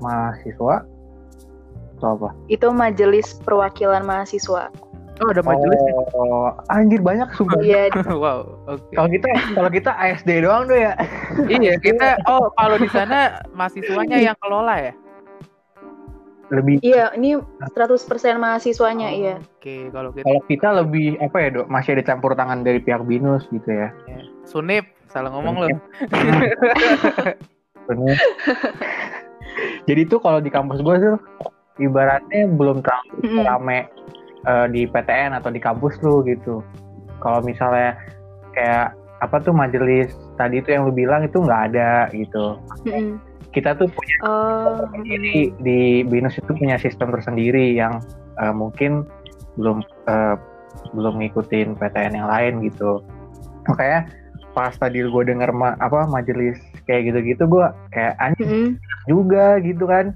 Mahasiswa? 0.00 0.88
Atau 2.02 2.18
apa? 2.18 2.28
Itu 2.50 2.74
Majelis 2.74 3.38
Perwakilan 3.46 4.02
Mahasiswa. 4.02 4.74
Oh 5.22 5.28
ada 5.30 5.38
majelis. 5.46 5.78
ya? 5.78 5.92
Oh, 6.18 6.50
anjir 6.66 6.98
banyak 6.98 7.30
sumpah. 7.38 7.62
Iya, 7.62 7.94
wow. 8.10 8.42
Oke. 8.66 8.90
Kalau 8.90 9.06
kita 9.06 9.28
kalau 9.54 9.70
kita 9.70 9.90
ASD 9.94 10.42
doang 10.42 10.66
tuh 10.66 10.74
ya. 10.82 10.98
iya 11.46 11.78
kita. 11.78 12.18
Oh 12.26 12.50
kalau 12.58 12.74
di 12.74 12.90
sana 12.90 13.38
mahasiswanya 13.54 14.18
yang 14.18 14.34
kelola 14.42 14.90
ya? 14.90 14.92
Lebih 16.50 16.82
iya, 16.82 17.14
ini 17.14 17.38
100% 17.38 18.02
mahasiswanya, 18.36 19.08
Oh, 19.08 19.14
iya. 19.14 19.36
Oke 19.62 19.94
kalau 19.94 20.10
kita. 20.10 20.24
kalau 20.26 20.40
kita 20.50 20.68
lebih 20.82 21.06
apa 21.22 21.36
ya, 21.38 21.48
Dok? 21.54 21.66
Masih 21.70 21.90
ada 21.94 22.02
campur 22.02 22.34
tangan 22.34 22.66
dari 22.66 22.82
pihak 22.82 23.06
BINUS 23.06 23.46
gitu 23.54 23.70
ya. 23.70 23.94
Sunip 24.42 24.90
salah 25.06 25.30
ngomong 25.30 25.54
loh. 25.62 25.70
Bener. 27.86 28.16
Jadi 29.88 30.02
tuh 30.08 30.18
kalau 30.18 30.40
di 30.40 30.50
kampus 30.50 30.80
gue 30.82 30.96
tuh 30.98 31.16
ibaratnya 31.78 32.48
belum 32.52 32.84
terlalu 32.84 33.12
Mm-mm. 33.24 33.44
rame 33.46 33.78
eh, 34.44 34.66
di 34.68 34.82
PTN 34.84 35.36
atau 35.38 35.48
di 35.48 35.60
kampus 35.62 35.96
lu 36.04 36.20
gitu. 36.26 36.60
Kalau 37.22 37.40
misalnya 37.40 37.96
kayak 38.52 38.92
apa 39.22 39.38
tuh 39.38 39.54
majelis 39.54 40.10
tadi 40.34 40.58
itu 40.58 40.74
yang 40.74 40.84
lu 40.84 40.92
bilang 40.92 41.22
itu 41.22 41.38
nggak 41.38 41.72
ada 41.72 42.10
gitu. 42.12 42.58
Mm-mm. 42.84 43.16
Kita 43.52 43.76
tuh 43.76 43.86
punya 43.92 44.16
Oh, 44.24 44.88
sendiri 44.96 45.52
di 45.60 46.02
binus 46.08 46.40
itu 46.40 46.52
punya 46.56 46.80
sistem 46.80 47.12
tersendiri 47.12 47.76
yang 47.76 48.00
eh, 48.40 48.52
mungkin 48.52 49.06
belum 49.60 49.84
eh, 50.08 50.36
belum 50.96 51.20
ngikutin 51.20 51.76
PTN 51.78 52.16
yang 52.16 52.28
lain 52.28 52.64
gitu. 52.66 53.04
Makanya 53.68 54.08
pas 54.52 54.76
tadi 54.76 55.00
gue 55.00 55.22
denger 55.24 55.48
ma- 55.52 55.78
apa 55.80 56.04
majelis 56.12 56.60
kayak 56.84 57.08
gitu-gitu 57.08 57.48
gue 57.48 57.66
kayak 57.88 58.12
anjing 58.20 58.48
mm-mm. 58.48 58.70
juga 59.08 59.56
gitu 59.64 59.88
kan 59.88 60.12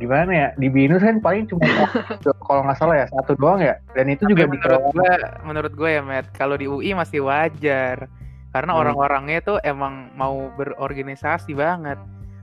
gimana 0.00 0.30
ya 0.32 0.48
di 0.56 0.68
binus 0.68 1.04
kan 1.04 1.20
paling 1.20 1.44
cuma 1.46 1.64
kalau 2.48 2.64
nggak 2.64 2.78
salah 2.78 2.96
ya 3.02 3.06
satu 3.12 3.36
doang 3.36 3.60
ya 3.60 3.76
dan 3.92 4.08
itu 4.08 4.24
Tapi 4.24 4.32
juga 4.32 4.44
menurut 4.48 4.56
dikelola 4.58 4.88
gue, 4.90 5.12
menurut 5.44 5.72
gue 5.76 5.90
ya 5.92 6.02
Matt, 6.02 6.26
kalau 6.32 6.54
di 6.56 6.66
UI 6.66 6.92
masih 6.92 7.24
wajar. 7.24 8.08
Karena 8.52 8.76
Hmm. 8.76 8.80
orang-orangnya 8.84 9.40
tuh 9.40 9.56
emang 9.64 10.12
mau 10.12 10.52
berorganisasi 10.54 11.56
banget. 11.56 11.96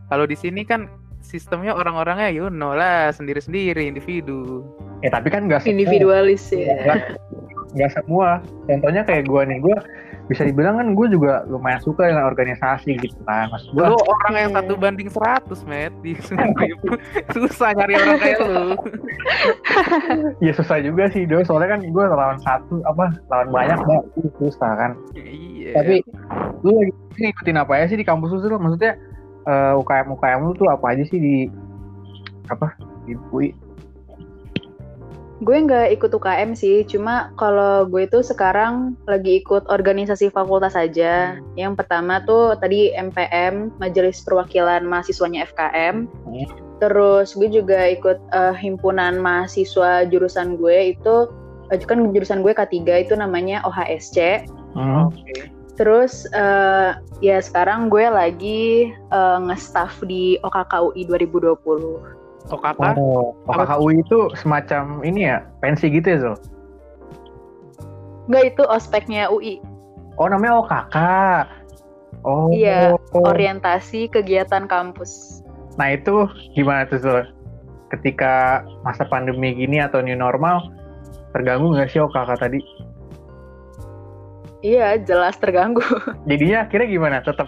Kalau 0.09 0.25
di 0.25 0.33
sini 0.33 0.65
kan 0.65 0.89
sistemnya 1.21 1.75
orang-orangnya 1.75 2.31
you 2.31 2.49
know 2.49 2.73
lah 2.73 3.11
sendiri-sendiri 3.11 3.85
individu. 3.85 4.65
ya 4.99 5.11
tapi 5.11 5.29
kan 5.29 5.47
nggak 5.47 5.63
semua 5.63 5.71
individualis 5.75 6.43
ya. 6.51 6.75
nggak 7.75 7.91
semua 7.93 8.41
contohnya 8.65 9.03
kayak 9.05 9.27
gue 9.27 9.41
nih 9.47 9.59
gue 9.61 9.77
bisa 10.29 10.45
dibilang 10.45 10.77
kan 10.77 10.87
gue 10.93 11.07
juga 11.09 11.41
lumayan 11.49 11.81
suka 11.81 12.05
dengan 12.05 12.29
organisasi 12.29 13.01
gitu 13.01 13.17
kan 13.25 13.49
mas 13.49 13.65
gue 13.73 13.81
Lu 13.81 13.97
orang 13.97 14.33
yang 14.37 14.51
satu 14.53 14.77
banding 14.77 15.09
100 15.09 15.49
Matt 15.65 15.93
di. 16.05 16.13
Susah 17.33 17.73
nyari 17.73 17.97
orang 17.97 18.17
kayak 18.21 18.39
lu. 18.45 18.77
ya 20.45 20.53
susah 20.53 20.77
juga 20.85 21.09
sih 21.09 21.25
do 21.25 21.41
soalnya 21.41 21.75
kan 21.75 21.81
gue 21.81 22.03
lawan 22.05 22.37
satu 22.45 22.79
apa 22.85 23.09
lawan 23.33 23.49
banyak 23.49 23.77
mbak 23.83 24.01
susah 24.37 24.71
kan 24.77 24.91
Iya. 25.17 25.73
tapi 25.75 25.95
lu 26.63 26.71
lagi 26.77 26.93
ngikutin 27.19 27.57
apa 27.59 27.73
ya 27.77 27.85
sih 27.91 27.97
di 27.99 28.05
kampus 28.07 28.31
lu 28.31 28.57
maksudnya 28.57 28.95
eh, 29.49 29.73
UKM 29.75 30.13
UKM 30.13 30.39
lu 30.45 30.53
tuh 30.55 30.69
apa 30.71 30.95
aja 30.95 31.03
sih 31.09 31.19
di 31.19 31.35
apa 32.49 32.73
di 33.05 33.13
UI? 33.33 33.53
Gue 35.39 35.55
nggak 35.63 35.95
ikut 35.95 36.11
UKM 36.11 36.51
sih, 36.51 36.83
cuma 36.83 37.31
kalau 37.39 37.87
gue 37.87 38.03
itu 38.03 38.19
sekarang 38.19 38.99
lagi 39.07 39.39
ikut 39.39 39.63
organisasi 39.71 40.35
fakultas 40.35 40.75
aja. 40.75 41.39
Yang 41.55 41.79
pertama 41.79 42.19
tuh 42.27 42.59
tadi 42.59 42.91
MPM, 42.91 43.71
Majelis 43.79 44.19
Perwakilan 44.19 44.83
Mahasiswanya 44.83 45.47
FKM. 45.47 46.11
Hmm. 46.27 46.47
Terus 46.83 47.39
gue 47.39 47.47
juga 47.47 47.87
ikut 47.87 48.19
eh, 48.35 48.55
himpunan 48.59 49.19
mahasiswa 49.19 50.03
jurusan 50.11 50.59
gue 50.59 50.95
itu 50.95 51.31
eh, 51.71 51.79
kan 51.87 52.11
jurusan 52.11 52.43
gue 52.43 52.51
K3 52.51 53.07
itu 53.07 53.15
namanya 53.15 53.63
OHSC. 53.63 54.43
Hmm. 54.75 55.07
Oke. 55.07 55.47
Terus 55.79 56.27
eh, 56.35 56.99
ya 57.23 57.39
sekarang 57.39 57.87
gue 57.87 58.03
lagi 58.11 58.91
eh, 58.91 59.37
nge-staff 59.39 60.03
di 60.03 60.35
OKKUI 60.43 61.07
2020. 61.07 62.18
Oh 62.49 62.57
kakak, 62.57 62.97
Oh, 62.97 63.37
Apa 63.45 63.77
OKKUI 63.77 64.01
itu 64.01 64.19
semacam 64.33 65.05
ini 65.05 65.29
ya, 65.29 65.45
pensi 65.61 65.85
gitu 65.93 66.07
ya, 66.09 66.17
Zul? 66.17 66.35
Enggak 68.25 68.57
itu 68.57 68.63
ospeknya 68.65 69.29
UI, 69.29 69.61
Oh, 70.17 70.27
namanya 70.27 70.59
OKK. 70.59 70.97
Oh. 72.25 72.51
Iya, 72.51 72.99
orientasi 73.15 74.11
kegiatan 74.11 74.67
kampus. 74.67 75.39
Nah, 75.79 75.95
itu 75.95 76.27
gimana 76.57 76.83
tuh, 76.89 76.99
Zul? 76.99 77.21
Ketika 77.93 78.65
masa 78.83 79.07
pandemi 79.07 79.55
gini 79.55 79.79
atau 79.79 80.03
new 80.03 80.17
normal, 80.17 80.73
terganggu 81.31 81.71
nggak 81.71 81.89
sih 81.93 82.01
OKK 82.01 82.29
tadi? 82.35 82.59
Iya, 84.59 84.99
jelas 85.07 85.39
terganggu. 85.39 85.85
Jadinya 86.29 86.67
akhirnya 86.67 86.87
gimana? 86.91 87.17
Tetap 87.23 87.47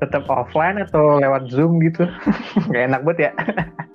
tetap 0.00 0.24
offline 0.32 0.80
atau 0.80 1.20
lewat 1.20 1.52
Zoom 1.52 1.76
gitu? 1.84 2.08
Gak 2.72 2.88
enak 2.88 3.04
banget 3.04 3.18
ya. 3.28 3.32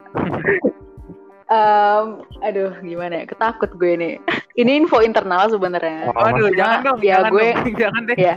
Em, 1.45 2.05
aduh, 2.41 2.73
gimana 2.81 3.21
ya? 3.21 3.25
Ketakut 3.29 3.69
gue 3.77 3.93
nih. 3.93 4.13
Ini 4.57 4.81
info 4.81 4.97
internal 5.05 5.45
sebenarnya. 5.45 6.09
Oh, 6.09 6.17
Waduh, 6.17 6.49
maksudnya- 6.49 6.57
jangan 6.57 6.79
dong, 6.81 6.99
ya 6.99 7.13
jangan 7.13 7.29
gue- 7.29 7.45
dong, 7.53 7.75
jangan 7.85 8.01
deh. 8.09 8.17
Ya, 8.17 8.33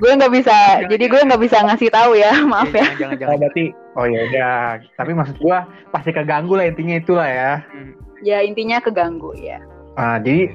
gue 0.00 0.12
nggak 0.16 0.32
bisa. 0.32 0.56
jadi 0.88 1.04
gue 1.04 1.20
nggak 1.28 1.42
bisa 1.44 1.56
ngasih 1.60 1.90
tahu 1.92 2.12
ya, 2.16 2.32
maaf 2.42 2.72
ya. 2.72 2.88
Jangan, 2.96 2.96
jangan, 2.96 3.12
Oh, 3.12 3.18
jangan. 3.20 3.36
berarti 3.36 3.64
oh 3.92 4.06
ya 4.08 4.20
udah. 4.24 4.56
Tapi 4.96 5.10
maksud 5.12 5.36
gua 5.38 5.58
pasti 5.92 6.10
keganggu 6.10 6.54
lah 6.54 6.64
intinya 6.64 6.96
itulah 6.96 7.28
ya. 7.28 7.52
Hmm. 7.68 7.92
Ya 8.24 8.38
intinya 8.40 8.80
keganggu 8.80 9.36
ya. 9.36 9.60
Ah, 9.94 10.16
jadi 10.16 10.48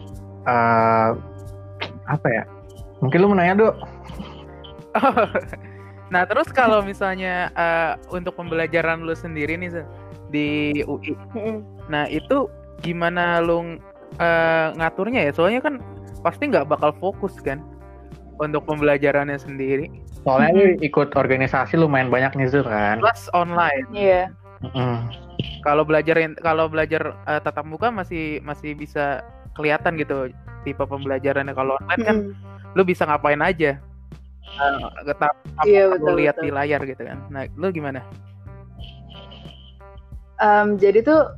eh, 0.43 1.10
apa 2.06 2.28
ya? 2.28 2.43
Mungkin 2.99 3.21
lu 3.21 3.28
mau 3.30 3.38
nanya, 3.38 3.54
Dok? 3.60 3.76
nah, 6.13 6.23
terus 6.26 6.49
kalau 6.49 6.82
misalnya 6.82 7.54
eh, 7.54 7.91
untuk 8.10 8.34
pembelajaran 8.34 9.06
lu 9.06 9.13
sendiri 9.13 9.56
nih 9.56 9.78
di 10.34 10.48
UI, 10.84 11.13
nah 11.88 12.10
itu 12.10 12.50
gimana 12.82 13.38
lu 13.39 13.78
eh, 14.17 14.67
ngaturnya 14.74 15.26
ya? 15.26 15.32
Soalnya 15.32 15.62
kan 15.62 15.78
pasti 16.22 16.50
nggak 16.50 16.65
bakal 16.67 16.89
fokus 16.98 17.38
kan 17.39 17.62
untuk 18.38 18.65
pembelajarannya 18.65 19.38
sendiri. 19.38 19.93
Soalnya 20.26 20.50
lu 20.52 20.65
Mhm. 20.74 20.82
ikut 20.82 21.13
organisasi 21.13 21.78
lumayan 21.78 22.10
banyak 22.10 22.34
nih, 22.34 22.50
Zul 22.50 22.65
kan. 22.65 22.98
Plus 22.98 23.30
online. 23.32 23.86
Iya. 23.93 24.34
Mm-mm. 24.63 24.96
Kalau 25.62 25.84
belajar 25.84 26.15
kalau 26.39 26.65
belajar 26.65 27.13
eh, 27.26 27.39
tatap 27.39 27.63
muka 27.63 27.91
masih 27.91 28.41
masih 28.41 28.74
bisa 28.74 29.22
kelihatan 29.54 29.96
gitu 29.96 30.34
tipe 30.63 30.82
pembelajarannya. 30.82 31.54
Kalau 31.54 31.78
online 31.78 32.04
kan 32.04 32.17
Mm. 32.32 32.74
lu 32.74 32.82
bisa 32.82 33.06
ngapain 33.06 33.39
aja. 33.39 33.78
Uh, 34.54 34.86
tetap 35.08 35.34
Iya, 35.65 35.89
betul, 35.89 36.13
lihat 36.19 36.36
betul. 36.38 36.46
di 36.46 36.50
layar 36.54 36.82
gitu 36.84 37.02
kan. 37.02 37.17
Nah, 37.32 37.48
lu 37.56 37.72
gimana? 37.72 38.04
Em, 40.43 40.75
jadi 40.75 40.99
tuh 41.08 41.32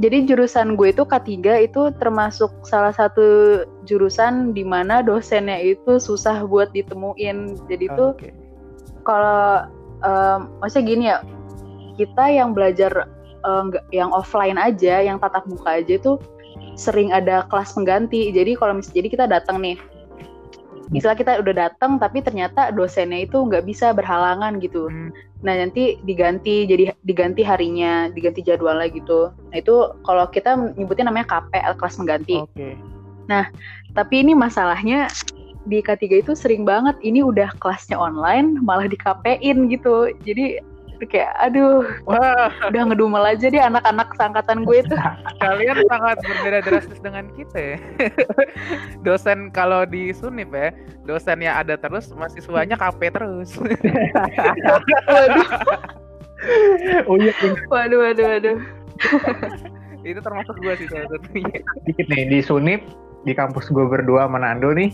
jadi 0.00 0.24
jurusan 0.28 0.76
gue 0.76 0.92
itu 0.92 1.04
K3 1.04 1.28
itu 1.68 1.92
termasuk 2.00 2.52
salah 2.64 2.92
satu 2.92 3.60
jurusan 3.84 4.56
di 4.56 4.64
mana 4.64 5.00
dosennya 5.00 5.56
itu 5.60 5.96
susah 5.96 6.44
buat 6.44 6.72
ditemuin. 6.76 7.56
Jadi 7.68 7.86
tuh 7.96 8.12
kalau 9.08 9.64
em, 10.04 10.52
maksudnya 10.60 10.84
gini 10.84 11.04
ya, 11.08 11.18
kita 11.96 12.24
yang 12.28 12.52
belajar 12.52 13.08
nggak 13.42 13.90
yang 13.90 14.14
offline 14.14 14.54
aja, 14.54 15.02
yang 15.02 15.18
tatap 15.18 15.42
muka 15.50 15.82
aja 15.82 15.98
tuh 15.98 16.22
sering 16.78 17.10
ada 17.10 17.44
kelas 17.48 17.74
pengganti. 17.74 18.30
Jadi 18.30 18.54
kalau 18.54 18.78
misalnya 18.78 18.96
jadi 19.02 19.08
kita 19.10 19.24
datang 19.26 19.58
nih, 19.60 19.76
misalnya 20.92 21.18
kita 21.18 21.32
udah 21.40 21.54
datang 21.56 21.96
tapi 21.96 22.20
ternyata 22.20 22.68
dosennya 22.70 23.24
itu 23.24 23.40
nggak 23.40 23.64
bisa 23.64 23.96
berhalangan 23.96 24.60
gitu. 24.60 24.86
Hmm, 24.86 25.10
Nah 25.42 25.58
nanti 25.58 25.98
diganti 26.06 26.70
jadi 26.70 26.94
diganti 27.02 27.42
harinya, 27.42 28.06
diganti 28.14 28.46
jadwalnya 28.46 28.86
gitu. 28.94 29.34
Nah 29.50 29.56
itu 29.58 29.90
kalau 30.06 30.30
kita 30.30 30.54
nyebutnya 30.78 31.10
namanya 31.10 31.26
KP 31.26 31.58
kelas 31.80 31.98
pengganti. 31.98 32.36
Oke. 32.46 32.78
Tapi 33.92 34.24
ini 34.24 34.32
masalahnya 34.32 35.08
di 35.62 35.78
K3 35.78 36.26
itu 36.26 36.32
sering 36.34 36.66
banget 36.66 36.98
ini 37.06 37.22
udah 37.22 37.54
kelasnya 37.62 37.94
online 37.94 38.58
malah 38.62 38.86
di 38.88 38.98
KP-in 38.98 39.70
gitu. 39.70 40.10
Jadi 40.24 40.58
kayak 41.06 41.32
aduh 41.38 41.82
Wah, 42.04 42.50
udah 42.66 42.82
ngedumel 42.86 43.24
aja 43.24 43.46
deh 43.46 43.58
anak-anak 43.58 44.10
seangkatan 44.14 44.62
gue 44.62 44.82
itu. 44.82 44.94
kalian 45.42 45.78
sangat 45.86 46.18
berbeda 46.20 46.58
drastis 46.62 47.00
dengan 47.00 47.26
kita 47.32 47.58
ya. 47.58 47.78
dosen 49.06 49.50
kalau 49.50 49.82
di 49.82 50.10
Sunip 50.12 50.50
ya, 50.50 50.70
dosennya 51.02 51.56
ada 51.56 51.74
terus, 51.74 52.10
mahasiswanya 52.12 52.74
KP 52.74 53.10
terus. 53.10 53.54
Waduh, 55.06 55.46
Oh 57.06 57.14
iya, 57.14 57.30
bener. 57.38 57.58
waduh, 57.70 57.98
waduh, 58.02 58.26
waduh. 58.26 58.58
Itu 60.02 60.18
termasuk 60.18 60.58
gua 60.58 60.74
sih 60.74 60.90
salah 60.90 61.06
satunya. 61.08 61.62
dikit 61.86 62.06
nih 62.10 62.26
di 62.26 62.38
Sunip 62.42 62.82
di 63.22 63.30
kampus 63.30 63.70
gue 63.70 63.86
berdua 63.86 64.26
Manado 64.26 64.74
nih 64.74 64.90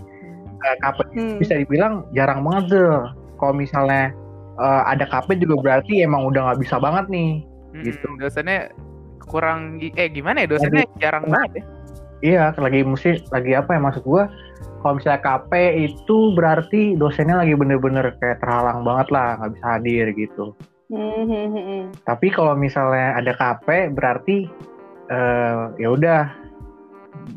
eh, 0.58 0.76
KP 0.84 0.98
Hmm. 1.16 1.36
bisa 1.40 1.56
dibilang 1.56 2.04
jarang 2.12 2.44
banget 2.44 2.76
Zul. 2.76 3.00
Kalau 3.40 3.54
misalnya 3.56 4.12
eh, 4.58 4.82
ada 4.86 5.04
KP 5.06 5.38
juga 5.38 5.56
berarti 5.62 6.02
emang 6.02 6.28
udah 6.28 6.52
nggak 6.52 6.60
bisa 6.62 6.76
banget 6.82 7.06
nih. 7.08 7.30
Mm-mm, 7.72 7.84
Gitu. 7.86 8.06
Dosennya 8.18 8.74
kurang 9.28 9.78
eh 9.82 10.08
gimana 10.08 10.44
ya 10.44 10.48
dosennya 10.50 10.84
jarang 10.98 11.28
banget 11.28 11.60
ya. 11.60 11.64
Iya, 12.18 12.44
lagi 12.58 12.82
mesti 12.82 13.22
lagi 13.30 13.54
apa 13.54 13.78
ya 13.78 13.80
maksud 13.80 14.02
gua? 14.02 14.26
Kalau 14.82 14.98
misalnya 14.98 15.22
KP 15.22 15.52
itu 15.86 16.34
berarti 16.34 16.98
dosennya 16.98 17.42
lagi 17.42 17.54
bener-bener 17.54 18.14
kayak 18.18 18.42
terhalang 18.42 18.82
banget 18.82 19.08
lah, 19.14 19.38
nggak 19.38 19.50
bisa 19.54 19.66
hadir 19.78 20.06
gitu. 20.14 20.44
Hmm, 20.88 21.28
hmm, 21.28 21.28
hmm, 21.30 21.64
hmm. 21.66 21.82
Tapi 22.02 22.26
kalau 22.34 22.58
misalnya 22.58 23.14
ada 23.14 23.32
KP 23.38 23.94
berarti 23.94 24.50
eh, 25.10 25.62
ya 25.78 25.88
udah 25.94 26.30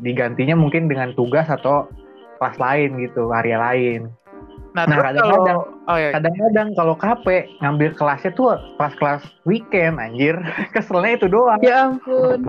digantinya 0.02 0.58
mungkin 0.58 0.90
dengan 0.90 1.14
tugas 1.14 1.46
atau 1.46 1.86
kelas 2.42 2.58
lain 2.58 2.98
gitu, 3.06 3.30
area 3.30 3.58
lain. 3.58 4.10
Nah, 4.72 4.88
Nah, 4.88 4.96
kadang-kadang- 5.04 5.44
kalau 5.44 5.62
oh 5.84 5.96
ya, 6.00 6.10
Kadang-kadang 6.16 6.68
kalau 6.72 6.94
KP 6.96 7.26
ngambil 7.60 7.92
kelasnya 7.92 8.32
tuh 8.32 8.56
kelas-kelas 8.80 9.20
weekend 9.44 10.00
anjir. 10.00 10.32
Keselnya 10.74 11.20
itu 11.20 11.26
doang. 11.28 11.60
Ya 11.60 11.92
ampun, 11.92 12.48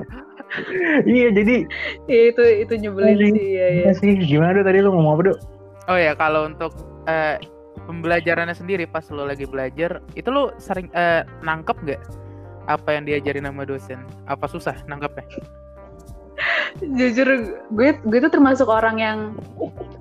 iya, 1.10 1.28
jadi 1.30 1.68
ya, 2.08 2.22
itu 2.32 2.44
itu 2.64 2.74
nyebelin 2.80 3.12
Iya. 3.12 3.28
sih 3.28 3.48
ya, 3.52 3.60
ya. 3.60 3.68
iya 3.76 3.92
sih 3.94 4.12
gimana 4.18 4.56
tuh 4.56 4.64
tadi 4.64 4.80
lu 4.80 4.92
ngomong 4.92 5.14
apa, 5.14 5.24
Dok? 5.32 5.38
oh 5.84 6.00
ya 6.00 6.16
kalau 6.16 6.48
untuk 6.48 6.72
eh, 7.06 7.36
pembelajarannya 7.84 8.56
sendiri 8.56 8.88
pas 8.88 9.04
lo 9.12 9.28
lagi 9.28 9.44
belajar, 9.44 10.00
itu 10.16 10.32
lo 10.32 10.56
sering 10.56 10.88
eh, 10.96 11.28
nangkep 11.44 11.76
nggak 11.76 12.02
apa 12.64 12.90
yang 12.96 13.04
diajarin 13.04 13.44
sama 13.44 13.68
dosen? 13.68 14.00
Apa 14.24 14.48
susah 14.48 14.80
nangkepnya? 14.88 15.28
jujur 16.82 17.28
gue 17.70 17.90
gue 18.02 18.20
tuh 18.20 18.32
termasuk 18.32 18.66
orang 18.66 18.98
yang 18.98 19.18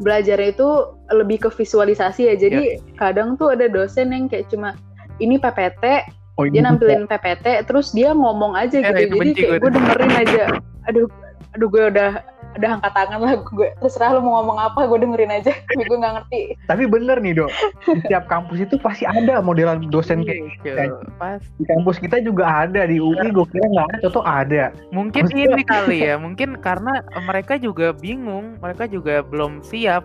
belajar 0.02 0.38
itu 0.42 0.66
lebih 1.14 1.46
ke 1.46 1.48
visualisasi 1.48 2.28
ya. 2.28 2.34
Jadi 2.34 2.82
kadang 2.98 3.38
tuh 3.38 3.54
ada 3.54 3.70
dosen 3.70 4.10
yang 4.10 4.26
kayak 4.26 4.50
cuma 4.50 4.74
ini 5.22 5.38
PPT 5.38 6.04
Oh, 6.40 6.48
dia 6.48 6.64
ini 6.64 6.64
nampilin 6.64 7.04
PPT 7.04 7.68
terus 7.68 7.92
dia 7.92 8.16
ngomong 8.16 8.56
aja 8.56 8.80
Eh, 8.80 9.04
gitu. 9.04 9.04
itu 9.04 9.14
jadi 9.20 9.30
kayak 9.36 9.52
gue 9.60 9.70
dengerin 9.76 10.12
aja 10.16 10.42
aduh 10.88 11.04
aduh 11.52 11.68
gue 11.68 11.84
udah 11.92 12.24
udah 12.52 12.70
angkat 12.76 12.92
tangan 12.92 13.18
lah 13.18 13.32
gue 13.40 13.68
terserah 13.80 14.12
lu 14.12 14.20
mau 14.20 14.40
ngomong 14.40 14.58
apa 14.60 14.84
gue 14.84 14.98
dengerin 15.00 15.32
aja 15.32 15.52
tapi 15.68 15.82
gue 15.82 15.96
nggak 15.96 16.14
ngerti 16.20 16.40
Tapi 16.68 16.82
bener 16.84 17.16
nih 17.18 17.32
dok, 17.34 17.50
di 17.88 18.00
tiap 18.06 18.24
kampus 18.26 18.58
itu 18.60 18.76
pasti 18.76 19.04
ada 19.04 19.40
modelan 19.40 19.88
dosen 19.88 20.20
kayak 20.22 20.40
gitu. 20.56 20.72
Gitu, 20.72 20.96
pas 21.16 21.40
Di 21.56 21.64
kampus 21.64 21.96
kita 21.96 22.20
juga 22.20 22.44
ada 22.46 22.84
di 22.84 22.96
UI, 22.96 23.28
gue 23.28 23.46
kira 23.46 23.66
nggak 23.66 23.86
ada, 23.88 23.96
contoh 24.02 24.24
ada. 24.24 24.64
mungkin 24.90 25.24
Maksudnya- 25.26 25.48
ini 25.50 25.64
kali 25.64 25.98
ya, 26.02 26.14
mungkin 26.16 26.56
karena 26.58 26.92
mereka 27.20 27.56
juga 27.56 27.92
bingung, 27.92 28.56
mereka 28.58 28.84
juga 28.84 29.20
belum 29.22 29.60
siap 29.62 30.04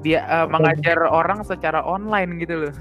dia 0.00 0.22
eh, 0.22 0.46
mengajar 0.46 0.98
orang 1.02 1.42
secara 1.42 1.80
online 1.80 2.38
gitu 2.38 2.66
loh. 2.66 2.74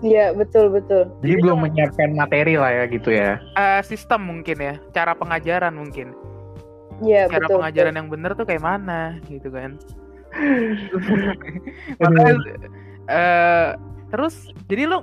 iya 0.00 0.30
betul 0.30 0.68
betul 0.68 1.08
Jadi 1.24 1.40
belum 1.40 1.64
menyiapkan 1.64 2.12
materi 2.12 2.54
lah 2.54 2.68
ya 2.68 2.84
gitu 2.86 3.08
ya. 3.08 3.40
Eh, 3.54 3.80
sistem 3.82 4.20
mungkin 4.22 4.58
ya, 4.58 4.74
cara 4.90 5.14
pengajaran 5.14 5.72
mungkin. 5.72 6.12
Iya 7.02 7.26
cara 7.26 7.48
betul 7.48 7.58
pengajaran 7.58 7.94
yang 7.98 8.08
bener 8.12 8.30
tuh 8.38 8.46
kayak 8.46 8.62
mana 8.62 9.18
gitu 9.26 9.50
kan 9.50 9.74
makanya 12.02 12.34
eh 13.10 13.68
terus 14.14 14.50
jadi 14.70 14.86
lu 14.86 15.02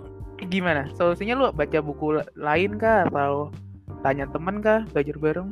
gimana? 0.50 0.90
Solusinya 0.98 1.38
lu 1.38 1.46
baca 1.54 1.80
buku 1.84 2.18
la- 2.18 2.30
lain 2.34 2.82
kah 2.82 3.06
atau 3.06 3.54
tanya 4.02 4.26
temen 4.32 4.64
kah 4.64 4.88
belajar 4.90 5.16
bareng? 5.22 5.50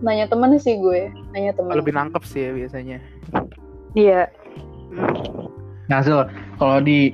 Nanya 0.00 0.28
temen 0.28 0.56
sih 0.56 0.80
gue, 0.80 1.12
nanya 1.36 1.52
temen. 1.52 1.76
Lebih 1.76 1.92
nangkep 1.92 2.22
sih 2.24 2.48
ya 2.48 2.50
biasanya. 2.56 2.98
Iya. 3.92 4.22
Nah, 5.88 6.00
Zul, 6.00 6.24
kalau 6.56 6.78
di 6.80 7.12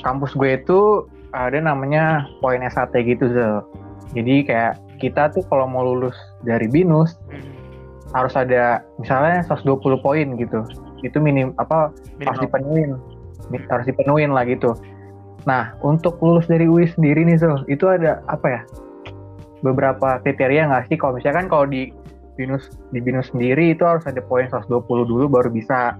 kampus 0.00 0.32
gue 0.32 0.56
itu 0.56 1.04
ada 1.36 1.60
namanya 1.60 2.24
poin 2.40 2.60
SAT 2.64 2.96
gitu, 3.04 3.28
Zul. 3.30 3.60
Jadi 4.16 4.48
kayak 4.48 4.80
kita 5.00 5.32
tuh 5.32 5.42
kalau 5.48 5.64
mau 5.64 5.80
lulus 5.82 6.14
dari 6.44 6.68
BINUS 6.68 7.16
Hmm. 7.26 7.40
harus 8.12 8.34
ada 8.34 8.84
misalnya 8.98 9.40
120 9.42 9.80
poin 9.98 10.26
gitu. 10.36 10.60
Itu 11.00 11.16
minim 11.18 11.56
apa 11.56 11.88
harus 12.20 12.20
Minimal. 12.20 12.42
dipenuhin. 12.44 12.90
Harus 13.66 13.86
dipenuhin 13.88 14.30
lah 14.30 14.44
gitu. 14.44 14.76
Nah, 15.42 15.72
untuk 15.80 16.20
lulus 16.20 16.44
dari 16.44 16.68
UI 16.68 16.84
sendiri 16.86 17.24
nih, 17.24 17.40
Zul, 17.40 17.64
itu 17.64 17.88
ada 17.88 18.20
apa 18.28 18.46
ya? 18.46 18.60
Beberapa 19.60 20.20
kriteria 20.20 20.68
nggak 20.68 20.84
sih? 20.88 20.96
Kalau 20.96 21.16
misalkan 21.16 21.48
kalau 21.48 21.64
di 21.64 21.92
BINUS 22.34 22.68
di 22.90 23.00
BINUS 23.00 23.28
sendiri 23.30 23.72
itu 23.72 23.84
harus 23.84 24.04
ada 24.04 24.20
poin 24.20 24.48
120 24.48 24.68
dulu 25.04 25.28
baru 25.28 25.48
bisa 25.48 25.96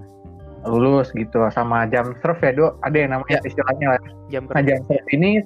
lulus 0.65 1.09
gitu 1.13 1.41
sama 1.49 1.89
jam 1.89 2.13
serve 2.21 2.41
ya 2.41 2.53
dok 2.53 2.73
ada 2.81 2.97
yang 2.97 3.11
namanya 3.13 3.41
Ya. 3.41 3.49
istilahnya 3.49 3.87
lah. 3.97 4.01
Jam 4.29 4.43
nah 4.49 4.61
jam 4.61 4.81
serve 4.85 5.09
ini 5.11 5.41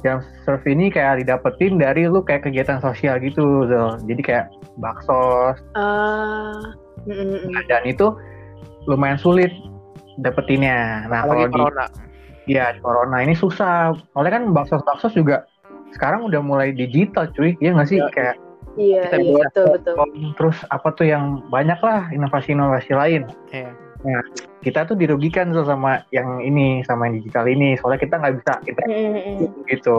jam 0.00 0.18
serve 0.42 0.64
ini 0.66 0.88
kayak 0.88 1.20
didapetin 1.20 1.76
dari 1.76 2.06
lu 2.06 2.20
kayak 2.20 2.42
kegiatan 2.42 2.78
sosial 2.78 3.18
gitu 3.18 3.66
Zul. 3.66 4.00
jadi 4.06 4.22
kayak 4.22 4.46
bakso 4.78 5.52
Ah, 5.74 6.56
mm, 7.04 7.12
mm, 7.12 7.38
mm. 7.48 7.62
dan 7.66 7.82
itu 7.84 8.14
lumayan 8.86 9.16
sulit 9.16 9.50
dapetinnya 10.18 11.06
nah 11.06 11.24
Apalagi 11.24 11.48
kalau 11.48 11.48
di 11.48 11.58
corona. 11.60 11.86
ya 12.46 12.64
di 12.72 12.80
corona 12.80 13.16
ini 13.20 13.34
susah 13.34 13.92
soalnya 14.12 14.32
kan 14.36 14.44
bakso 14.50 14.80
bakso 14.82 15.08
juga 15.10 15.44
sekarang 15.90 16.24
udah 16.24 16.40
mulai 16.40 16.70
digital 16.70 17.26
cuy 17.30 17.58
ya 17.58 17.74
nggak 17.74 17.88
sih 17.88 17.98
Ya. 17.98 18.08
kayak 18.10 18.36
Iya, 18.78 19.02
Kita 19.02 19.18
iya 19.18 19.34
betul 19.50 19.66
betul. 19.74 19.94
terus 20.38 20.58
apa 20.70 20.94
tuh 20.94 21.02
yang 21.02 21.42
banyak 21.50 21.82
lah 21.82 22.06
inovasi-inovasi 22.14 22.94
lain 22.94 23.22
Iya. 23.50 23.74
Kita 24.64 24.88
tuh 24.88 24.96
dirugikan 24.96 25.52
tuh 25.52 25.64
sama 25.64 26.04
yang 26.12 26.40
ini 26.40 26.80
sama 26.88 27.08
yang 27.08 27.20
digital 27.20 27.44
ini 27.48 27.76
soalnya 27.76 28.00
kita 28.00 28.14
nggak 28.16 28.34
bisa 28.40 28.52
interaksi 28.64 28.96
Mm, 28.96 29.12
mm, 29.12 29.34
mm. 29.44 29.48
gitu 29.68 29.96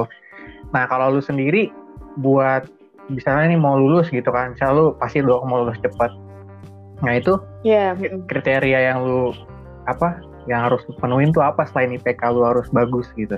nah 0.74 0.90
kalau 0.90 1.14
lu 1.14 1.22
sendiri 1.22 1.70
buat 2.18 2.66
misalnya 3.10 3.54
nih 3.54 3.60
mau 3.60 3.78
lulus 3.78 4.10
gitu 4.10 4.30
kan 4.30 4.54
misalnya 4.58 4.74
lu 4.78 4.86
pasti 4.98 5.22
lu 5.22 5.42
mau 5.46 5.66
lulus 5.66 5.78
cepat 5.82 6.12
nah 7.02 7.14
itu 7.18 7.38
mm. 7.66 8.26
kriteria 8.30 8.94
yang 8.94 9.06
lu 9.06 9.34
apa 9.86 10.22
yang 10.50 10.66
harus 10.70 10.82
penuhin 10.98 11.30
tuh 11.30 11.46
apa 11.46 11.70
selain 11.70 11.94
IPK 11.98 12.22
lu 12.34 12.46
harus 12.46 12.66
bagus 12.74 13.06
gitu 13.14 13.38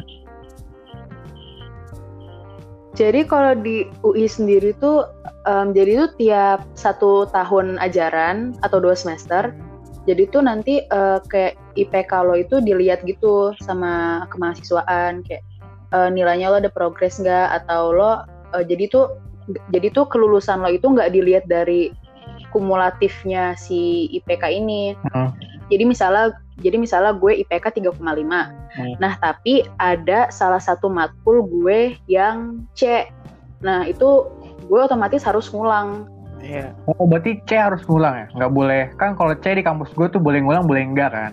Jadi 2.94 3.26
kalau 3.26 3.58
di 3.58 3.90
UI 4.06 4.30
sendiri 4.30 4.78
tuh, 4.78 5.10
em, 5.50 5.74
jadi 5.74 5.92
itu 5.98 6.08
tiap 6.22 6.62
satu 6.78 7.26
tahun 7.34 7.82
ajaran 7.82 8.54
atau 8.62 8.78
dua 8.78 8.94
semester, 8.94 9.50
jadi 10.04 10.24
tuh 10.28 10.44
nanti 10.44 10.84
eh, 10.84 11.20
kayak 11.32 11.56
IPK 11.80 12.12
lo 12.28 12.36
itu 12.36 12.60
dilihat 12.60 13.08
gitu 13.08 13.56
sama 13.64 14.26
kemahasiswaan, 14.30 15.24
kayak 15.24 15.44
eh, 15.96 16.10
nilainya 16.12 16.52
lo 16.52 16.60
ada 16.60 16.72
progres 16.72 17.24
nggak 17.24 17.64
atau 17.64 17.96
lo, 17.96 18.14
eh, 18.56 18.64
jadi 18.68 18.92
tuh, 18.92 19.06
jadi 19.72 19.88
tuh 19.96 20.06
kelulusan 20.12 20.60
lo 20.60 20.70
itu 20.72 20.92
nggak 20.92 21.12
dilihat 21.16 21.48
dari 21.48 21.96
kumulatifnya 22.54 23.58
si 23.58 24.12
IPK 24.14 24.44
ini. 24.54 24.94
Hmm. 25.10 25.34
Jadi 25.74 25.84
misalnya, 25.90 26.38
jadi 26.62 26.78
misalnya 26.78 27.18
gue 27.18 27.42
IPK 27.42 27.82
3,5. 27.82 27.98
Hmm. 27.98 28.94
Nah, 29.02 29.18
tapi 29.18 29.66
ada 29.82 30.30
salah 30.30 30.62
satu 30.62 30.86
matkul 30.92 31.42
gue 31.50 31.98
yang 32.06 32.68
C. 32.78 33.10
Nah, 33.66 33.90
itu 33.90 34.30
gue 34.70 34.80
otomatis 34.80 35.26
harus 35.26 35.50
ngulang. 35.50 36.13
Iya. 36.44 36.76
oh 36.92 37.08
berarti 37.08 37.40
C 37.48 37.56
harus 37.56 37.82
ngulang 37.88 38.14
ya 38.20 38.28
nggak 38.36 38.52
boleh 38.52 38.92
kan 39.00 39.16
kalau 39.16 39.32
C 39.40 39.56
di 39.56 39.64
kampus 39.64 39.96
gue 39.96 40.12
tuh 40.12 40.20
boleh 40.20 40.44
ngulang 40.44 40.68
boleh 40.68 40.84
enggak 40.84 41.12
kan 41.16 41.32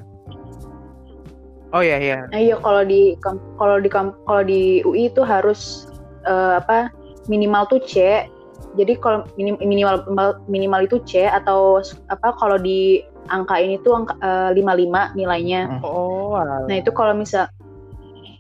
Oh 1.70 1.83
iya 1.87 2.03
iya. 2.03 2.18
Nah, 2.35 2.40
iya 2.42 2.59
kalau 2.59 2.83
di 2.83 3.14
kalau 3.55 3.79
di 3.79 3.87
kalau 3.87 4.42
di 4.42 4.83
UI 4.83 5.07
itu 5.07 5.23
harus 5.23 5.87
eh, 6.27 6.59
apa 6.59 6.90
minimal 7.31 7.62
tuh 7.70 7.79
C. 7.87 8.27
Jadi 8.75 8.99
kalau 8.99 9.23
minim- 9.38 9.59
minimal 9.62 10.03
minimal 10.51 10.87
itu 10.87 10.99
C 11.07 11.31
atau 11.31 11.79
apa 12.11 12.35
kalau 12.42 12.59
di 12.59 13.07
angka 13.31 13.55
ini 13.62 13.79
tuh 13.87 14.03
angka 14.03 14.18
eh, 14.18 14.51
55 14.59 15.14
nilainya. 15.14 15.79
Oh, 15.87 16.35
alah. 16.35 16.66
Nah 16.66 16.77
itu 16.83 16.90
kalau 16.90 17.14
misal, 17.14 17.46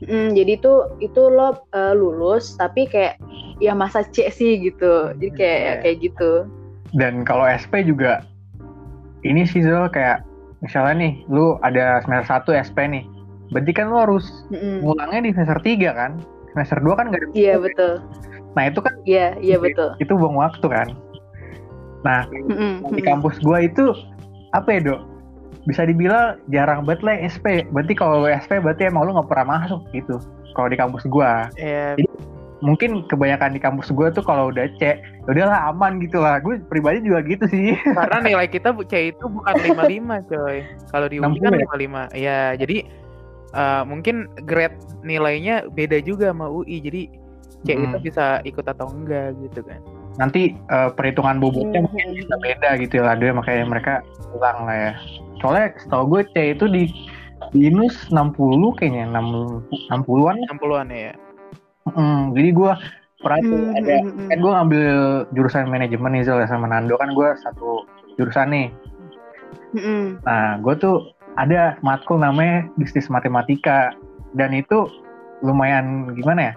Mm, 0.00 0.32
jadi 0.32 0.56
itu 0.56 0.72
itu 0.98 1.22
lo 1.30 1.60
eh, 1.70 1.94
lulus 1.94 2.56
tapi 2.58 2.88
kayak 2.88 3.14
ya 3.60 3.76
masa 3.76 4.00
C 4.00 4.26
sih 4.32 4.58
gitu, 4.58 5.12
jadi 5.20 5.28
kayak 5.38 5.60
Iya. 5.60 5.74
kayak 5.84 5.96
gitu. 6.02 6.32
Dan 6.96 7.22
kalau 7.22 7.46
SP 7.46 7.86
juga 7.86 8.26
ini 9.22 9.44
sih 9.46 9.62
Zul 9.62 9.86
kayak 9.92 10.24
misalnya 10.64 10.94
nih 11.08 11.12
lu 11.28 11.56
ada 11.62 12.00
semester 12.04 12.56
1 12.56 12.66
SP 12.66 12.78
nih 12.88 13.04
berarti 13.50 13.72
kan 13.74 13.90
lu 13.90 13.98
harus 13.98 14.26
Mm-mm. 14.54 14.82
ngulangnya 14.86 15.20
di 15.26 15.30
semester 15.34 15.58
3 15.62 15.90
kan? 15.92 16.12
Semester 16.54 16.78
2 16.82 16.98
kan 16.98 17.04
nggak 17.10 17.20
ada 17.22 17.28
Iya 17.34 17.54
betul, 17.62 17.92
nah 18.58 18.66
itu 18.66 18.80
kan 18.82 18.94
iya 19.06 19.38
iya 19.38 19.56
betul. 19.58 19.94
itu 20.02 20.12
buang 20.14 20.38
waktu 20.38 20.66
kan? 20.66 20.88
Nah 22.02 22.26
Mm-mm, 22.30 22.90
di 22.94 23.02
kampus 23.02 23.38
gua 23.42 23.62
itu 23.62 23.94
apa 24.54 24.68
ya 24.74 24.80
dok? 24.94 25.00
Bisa 25.68 25.84
dibilang 25.86 26.40
jarang 26.50 26.88
banget 26.88 27.04
lah 27.06 27.16
SP 27.22 27.68
berarti 27.70 27.92
kalau 27.94 28.24
lu 28.24 28.28
SP 28.32 28.58
berarti 28.58 28.88
emang 28.90 29.06
lu 29.06 29.14
nggak 29.14 29.28
pernah 29.30 29.62
masuk 29.62 29.82
gitu 29.94 30.18
kalau 30.58 30.66
di 30.66 30.76
kampus 30.78 31.04
gua. 31.06 31.46
Iya. 31.54 31.94
Mungkin 32.60 33.04
kebanyakan 33.04 33.52
di 33.52 33.60
kampus 33.60 33.88
gua 33.90 34.08
tuh 34.08 34.20
kalau 34.20 34.48
udah 34.48 34.68
C 34.76 34.84
ya 34.84 34.94
udahlah 35.24 35.68
aman 35.68 35.96
gitu 35.98 36.18
lah 36.18 36.36
gue 36.38 36.60
pribadi 36.62 37.00
juga 37.00 37.20
gitu 37.22 37.44
sih 37.46 37.72
Karena 37.90 38.20
nilai 38.22 38.46
kita 38.46 38.70
bu- 38.70 38.84
C 38.84 39.10
itu 39.10 39.24
bukan 39.24 39.54
55, 39.56 40.20
coy. 40.26 40.56
Kalau 40.88 41.06
di 41.06 41.16
UI 41.16 41.38
kan 41.38 41.52
60 41.52 41.56
ya? 41.56 41.66
55. 41.66 42.04
Ya, 42.12 42.38
jadi 42.54 42.76
eh, 43.50 43.82
mungkin 43.82 44.16
grade 44.42 44.74
nilainya 45.00 45.66
beda 45.68 45.98
juga 46.00 46.30
sama 46.30 46.46
UI. 46.46 46.78
Jadi 46.78 47.02
C 47.60 47.68
itu 47.74 47.86
Hmm. 47.90 48.00
bisa 48.00 48.24
ikut 48.42 48.64
atau 48.64 48.88
enggak 48.88 49.36
gitu 49.40 49.60
kan. 49.62 49.80
nanti 50.12 50.52
eh, 50.52 50.90
perhitungan 50.92 51.38
bobotnya 51.38 51.80
Hmm, 51.80 51.86
mungkin 51.86 52.06
hmm, 52.06 52.18
bisa 52.18 52.34
beda 52.36 52.70
gitu 52.76 52.96
lah 52.98 53.14
dia 53.14 53.30
makanya 53.30 53.64
mereka 53.64 53.92
ulang 54.30 54.58
lah 54.62 54.76
ya 54.76 54.92
soalnya 55.38 55.72
setahu 55.78 56.04
gue 56.10 56.22
C 56.34 56.52
itu 56.52 56.66
di 56.66 56.84
minus 57.50 57.96
60 58.10 58.36
kayaknya 58.76 59.08
60 59.08 59.64
60-an 59.88 60.36
lah. 60.36 60.48
60-an 60.52 60.88
ya. 60.90 61.12
Mm, 61.96 62.22
jadi 62.36 62.48
gue 62.54 62.72
pernah 63.20 63.40
tuh 63.44 63.60
Mm, 63.60 63.78
ada 63.78 63.94
mm, 64.00 64.10
mm. 64.10 64.28
kan 64.32 64.38
gue 64.40 64.52
ngambil 64.56 64.88
jurusan 65.36 65.68
manajemen 65.68 66.12
nih 66.16 66.24
Zul 66.24 66.40
ya 66.40 66.48
sama 66.48 66.66
Nando. 66.70 66.94
Kan 66.96 67.12
gue 67.12 67.28
satu 67.42 67.84
jurusan 68.18 68.50
nih. 68.52 68.68
Mm-mm. 69.70 70.18
nah 70.26 70.58
gue 70.58 70.74
tuh 70.82 71.14
ada 71.38 71.78
matkul 71.86 72.18
namanya 72.18 72.66
bisnis 72.74 73.06
matematika. 73.06 73.94
Dan 74.34 74.54
itu 74.54 74.86
lumayan 75.42 76.14
gimana 76.14 76.50
ya? 76.50 76.54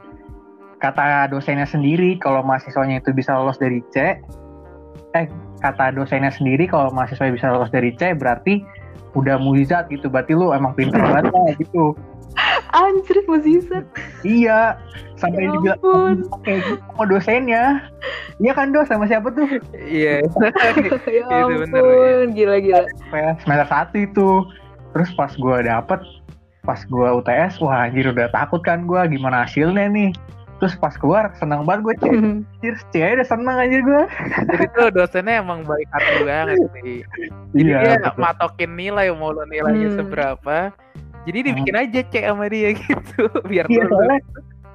Kata 0.82 1.30
dosennya 1.32 1.66
sendiri 1.66 2.20
kalau 2.22 2.44
mahasiswanya 2.44 3.02
itu 3.02 3.16
bisa 3.16 3.34
lolos 3.38 3.58
dari 3.58 3.80
C 3.94 4.20
eh 5.14 5.30
kata 5.62 5.94
dosennya 5.94 6.34
sendiri 6.34 6.66
kalau 6.66 6.90
mahasiswa 6.90 7.30
bisa 7.30 7.54
lolos 7.54 7.70
dari 7.70 7.94
C 7.96 8.18
berarti 8.18 8.66
udah 9.14 9.38
mujizat 9.38 9.86
gitu 9.88 10.08
berarti 10.08 10.34
lu 10.34 10.50
emang 10.50 10.74
pinter 10.74 10.98
banget 11.04 11.30
lah 11.30 11.54
gitu 11.56 11.94
Anjir 12.74 13.22
mujizat. 13.24 13.86
iya 14.24 14.74
sampai 15.16 15.46
Ya 15.46 15.54
dibilang 15.54 15.78
ampun. 15.78 16.18
kayak 16.42 16.60
gitu 16.66 16.82
sama 16.84 17.04
dosennya 17.06 17.64
iya 18.40 18.52
kan 18.52 18.74
dos 18.74 18.90
sama 18.90 19.06
siapa 19.06 19.30
tuh 19.30 19.46
Iya. 19.76 20.26
ya 21.30 21.46
bener, 21.46 21.70
ampun, 21.70 22.26
gila 22.34 22.58
gila. 22.58 22.82
pas 23.08 23.38
semester 23.40 23.68
satu 23.70 23.96
itu 23.96 24.30
terus 24.90 25.10
pas 25.14 25.30
gue 25.30 25.58
dapet 25.62 26.02
pas 26.64 26.80
gue 26.80 27.08
UTS 27.14 27.60
wah 27.60 27.86
anjir 27.86 28.08
udah 28.08 28.32
takut 28.32 28.60
kan 28.60 28.84
gue 28.84 29.02
gimana 29.08 29.44
hasilnya 29.44 29.86
nih 29.86 30.10
terus 30.64 30.80
pas 30.80 30.96
keluar 30.96 31.28
senang 31.36 31.68
banget 31.68 31.84
gue 31.84 31.94
cek 32.00 32.12
anjir 32.16 32.76
C 32.88 32.94
aja 32.98 33.14
udah 33.14 33.28
seneng 33.28 33.56
anjir 33.58 33.82
gue 33.84 34.04
Jadi 34.48 34.66
tuh 34.72 34.88
dosennya 34.90 35.44
emang 35.44 35.60
baik 35.62 35.88
hati 35.92 36.24
banget 36.24 36.56
sih. 36.72 37.04
Jadi 37.52 37.68
iya 37.68 37.78
dia 37.84 37.94
betul. 38.00 38.16
matokin 38.18 38.72
nilai 38.74 39.12
mau 39.12 39.30
lo 39.30 39.44
nilainya 39.44 39.90
Hmm. 39.90 39.98
seberapa. 40.00 40.58
Jadi 41.24 41.40
dibikin 41.42 41.76
aja 41.76 42.00
cek 42.02 42.24
sama 42.24 42.48
dia 42.48 42.72
gitu 42.80 43.22
biar 43.44 43.68
iya 43.68 43.84
soalnya 43.86 44.20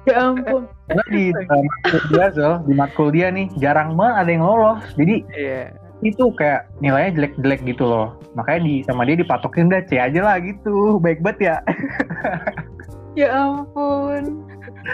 Ya 0.07 0.15
ampun. 0.23 0.63
soalnya 0.85 1.05
di 1.09 1.23
uh, 1.29 1.43
matkul 1.59 2.01
dia 2.07 2.25
Zul, 2.31 2.53
di 2.63 2.73
matkul 2.73 3.07
dia 3.09 3.27
nih 3.29 3.49
jarang 3.57 3.93
banget 3.93 4.15
ada 4.15 4.29
yang 4.31 4.43
lolos 4.43 4.81
jadi 4.93 5.15
Iya. 5.27 5.61
itu 6.01 6.23
kayak 6.33 6.71
nilainya 6.79 7.11
jelek-jelek 7.13 7.61
gitu 7.67 7.83
loh 7.83 8.07
makanya 8.31 8.61
di 8.63 8.73
sama 8.81 9.03
dia 9.03 9.17
dipatokin 9.17 9.67
udah 9.67 9.83
C 9.83 9.97
aja 9.97 10.21
lah 10.23 10.37
gitu 10.39 10.97
baik 10.97 11.19
banget 11.19 11.39
ya 11.43 11.55
Ya 13.19 13.29
ampun. 13.35 14.47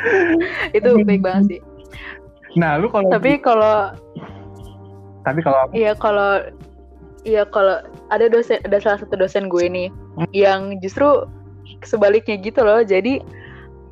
itu 0.77 0.89
baik 1.05 1.21
banget 1.21 1.43
sih. 1.57 1.61
nah 2.57 2.79
lu 2.79 2.87
kalau 2.89 3.11
Tapi 3.11 3.37
kalau 3.37 3.91
tapi 5.27 5.39
kalau 5.43 5.67
Iya 5.75 5.93
kalau 5.97 6.41
iya 7.27 7.43
kalau 7.45 7.83
ada 8.09 8.25
dosen 8.29 8.61
ada 8.65 8.77
salah 8.81 9.01
satu 9.01 9.13
dosen 9.19 9.45
gue 9.51 9.65
nih 9.69 9.89
Hmm. 10.15 10.31
yang 10.31 10.61
justru 10.79 11.27
sebaliknya 11.83 12.39
gitu 12.39 12.63
loh. 12.63 12.79
Jadi 12.81 13.19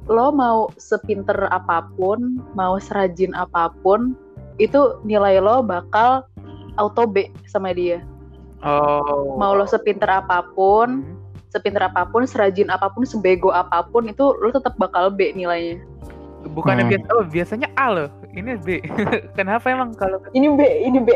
lo 0.07 0.31
mau 0.31 0.71
sepinter 0.79 1.35
apa 1.51 1.87
pun, 1.99 2.39
mau 2.55 2.79
serajin 2.79 3.35
apa 3.35 3.71
pun, 3.83 4.15
itu 4.55 4.99
nilai 5.03 5.39
lo 5.43 5.59
bakal 5.63 6.23
auto 6.79 7.03
B 7.03 7.27
sama 7.47 7.75
dia. 7.75 7.99
Oh. 8.63 9.35
Mau 9.35 9.51
lo 9.55 9.67
sepinter 9.67 10.07
apa 10.07 10.47
pun, 10.55 11.03
Hmm. 11.03 11.22
Sepinter 11.53 11.85
apa 11.85 12.09
pun, 12.09 12.25
serajin 12.25 12.73
apa 12.73 12.89
pun, 12.89 13.05
sebego 13.05 13.53
apa 13.53 13.85
pun, 13.85 14.09
itu 14.09 14.33
lo 14.41 14.49
tetap 14.49 14.73
bakal 14.75 15.13
B 15.13 15.29
nilainya. 15.31 15.77
Bukannya 16.43 16.83
Hmm. 16.83 16.91
biasa, 16.91 17.07
oh 17.13 17.23
biasanya 17.23 17.67
A 17.77 17.85
loh. 17.87 18.09
Ini 18.33 18.57
B. 18.59 18.81
Kenapa 19.37 19.69
emang 19.69 19.93
kalau 19.93 20.17
Ini 20.37 20.49
B, 20.57 20.59
ini 20.83 20.99
B. 20.99 21.09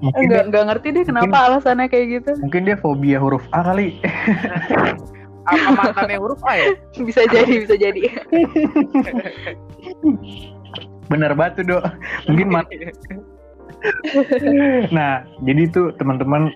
Mungkin 0.00 0.20
Enggak, 0.26 0.42
dia, 0.42 0.46
enggak 0.48 0.64
ngerti 0.68 0.88
deh 0.90 1.04
kenapa 1.06 1.36
alasannya 1.48 1.86
kayak 1.88 2.06
gitu. 2.20 2.30
mungkin 2.42 2.66
dia 2.68 2.76
fobia 2.76 3.16
huruf 3.16 3.40
A 3.56 3.62
kali. 3.64 3.98
apa 5.50 5.68
mantannya 5.72 6.18
huruf 6.20 6.40
A 6.44 6.56
ya? 6.56 6.66
Bisa 6.98 7.24
jadi, 7.28 7.52
bisa 7.64 7.76
jadi. 7.78 8.02
Bener 11.08 11.30
tuh, 11.36 11.64
Dok. 11.64 11.84
Mungkin 12.28 12.48
mat- 12.52 12.72
Nah, 14.90 15.24
jadi 15.44 15.68
tuh 15.68 15.92
teman-teman 16.00 16.48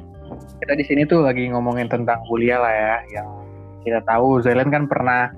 kita 0.61 0.73
di 0.75 0.85
sini 0.85 1.03
tuh 1.05 1.25
lagi 1.25 1.47
ngomongin 1.53 1.87
tentang 1.87 2.19
kuliah 2.27 2.59
lah 2.59 2.73
ya, 2.73 2.97
yang 3.21 3.29
kita 3.85 4.01
tahu 4.05 4.41
Zailan 4.43 4.73
kan 4.73 4.85
pernah 4.89 5.31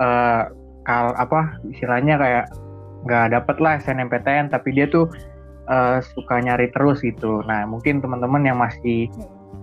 eh 0.00 0.42
kal 0.82 1.14
apa 1.14 1.62
istilahnya 1.70 2.18
kayak 2.18 2.46
nggak 3.06 3.34
dapet 3.34 3.56
lah 3.58 3.78
SNMPTN, 3.82 4.50
tapi 4.50 4.74
dia 4.74 4.86
tuh 4.86 5.10
eh, 5.70 5.98
suka 6.14 6.38
nyari 6.38 6.70
terus 6.74 7.02
gitu. 7.02 7.42
Nah, 7.46 7.66
mungkin 7.66 7.98
teman-teman 8.02 8.42
yang 8.46 8.58
masih 8.58 9.10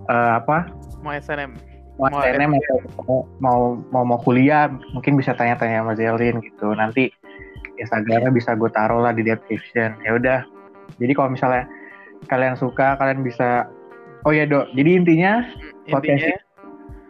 eh, 0.08 0.32
apa 0.36 0.68
mau 1.00 1.16
SNM. 1.16 1.56
mau 2.00 2.08
Mau 2.08 2.24
SNM 2.24 2.52
atau 2.56 2.76
mau, 3.04 3.18
mau 3.40 3.60
mau 3.92 4.04
mau 4.16 4.18
kuliah, 4.24 4.72
mungkin 4.96 5.20
bisa 5.20 5.36
tanya-tanya 5.36 5.84
sama 5.84 5.92
Zelin 5.96 6.40
gitu. 6.40 6.72
Nanti 6.72 7.12
Instagramnya 7.80 8.32
bisa 8.32 8.56
gue 8.56 8.68
taruh 8.72 9.04
lah 9.04 9.12
di 9.12 9.24
description. 9.24 9.96
Ya 10.04 10.16
udah. 10.16 10.40
Jadi 11.00 11.12
kalau 11.16 11.32
misalnya 11.32 11.64
kalian 12.28 12.56
suka, 12.56 12.96
kalian 13.00 13.24
bisa. 13.24 13.68
Oh 14.22 14.32
ya 14.32 14.44
dok. 14.44 14.68
Jadi 14.74 14.90
intinya 14.94 15.44
Podcast 15.88 16.22
Intinya 16.22 16.38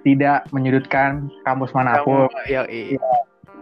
tidak 0.00 0.38
menyudutkan 0.50 1.28
kampus 1.44 1.70
kamu 1.70 1.78
mana 1.84 2.00
pun. 2.00 2.28
ya 2.48 2.64
i- 2.66 2.96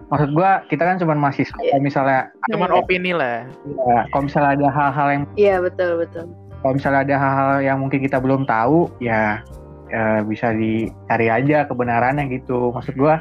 Maksud 0.09 0.33
gue 0.33 0.51
kita 0.73 0.83
kan 0.89 0.97
cuma 0.97 1.13
mahasiswa. 1.13 1.53
Kalau 1.53 1.85
misalnya, 1.85 2.33
cuman 2.49 2.71
Iya. 2.73 2.79
opini 2.81 3.13
lah. 3.13 3.45
ya, 3.67 4.09
kalau 4.09 4.25
misalnya 4.25 4.51
ada 4.57 4.69
hal-hal 4.73 5.09
yang, 5.13 5.25
Iya, 5.37 5.57
betul, 5.61 5.91
betul. 6.01 6.25
kalau 6.65 6.73
misalnya 6.73 7.01
ada 7.05 7.17
hal-hal 7.21 7.53
yang 7.61 7.77
mungkin 7.77 8.01
kita 8.01 8.17
belum 8.17 8.49
tahu, 8.49 8.89
ya, 9.05 9.45
ya 9.93 10.25
bisa 10.25 10.57
dicari 10.57 11.29
aja 11.29 11.69
kebenarannya 11.69 12.25
gitu. 12.33 12.73
Maksud 12.73 12.97
gue 12.97 13.15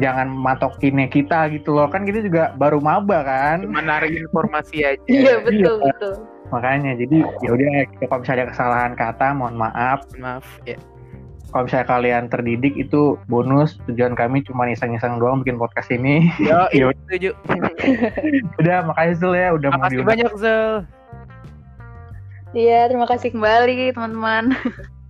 jangan 0.00 0.26
matokinnya 0.26 1.06
kita 1.06 1.46
gitu 1.54 1.70
loh. 1.70 1.86
Kan 1.86 2.02
kita 2.02 2.18
juga 2.18 2.50
baru 2.56 2.82
maba 2.82 3.22
kan. 3.22 3.62
Cuma 3.62 3.78
narik 3.78 4.10
informasi 4.10 4.82
aja. 4.82 5.02
Iya, 5.06 5.38
betul, 5.38 5.86
betul. 5.86 6.14
Makanya 6.52 6.92
jadi 6.94 7.24
ya 7.40 7.50
udah 7.50 7.68
kalau 8.04 8.20
misalnya 8.20 8.38
ada 8.38 8.50
kesalahan 8.52 8.92
kata 8.92 9.26
mohon 9.32 9.56
maaf 9.56 10.04
Maaf 10.14 10.44
ya. 10.62 10.76
kalau 11.48 11.64
misalnya 11.64 11.88
kalian 11.88 12.24
terdidik 12.28 12.76
itu 12.76 13.16
bonus 13.26 13.80
tujuan 13.84 14.12
kami 14.12 14.44
cuma 14.44 14.68
iseng-iseng 14.68 15.16
doang 15.16 15.40
bikin 15.40 15.56
podcast 15.56 15.88
ini 15.88 16.28
Yo, 16.38 16.68
Yo. 16.78 16.92
setuju. 17.08 17.32
udah 18.60 18.84
makasih 18.84 19.16
Zul 19.16 19.34
ya 19.34 19.48
udah 19.50 19.68
mau 19.70 19.80
Makasih 19.80 19.96
diundang. 19.96 20.10
banyak 20.12 20.32
Zel. 20.36 20.72
Iya, 22.52 22.84
terima 22.84 23.08
kasih 23.08 23.32
kembali 23.32 23.96
teman-teman. 23.96 24.52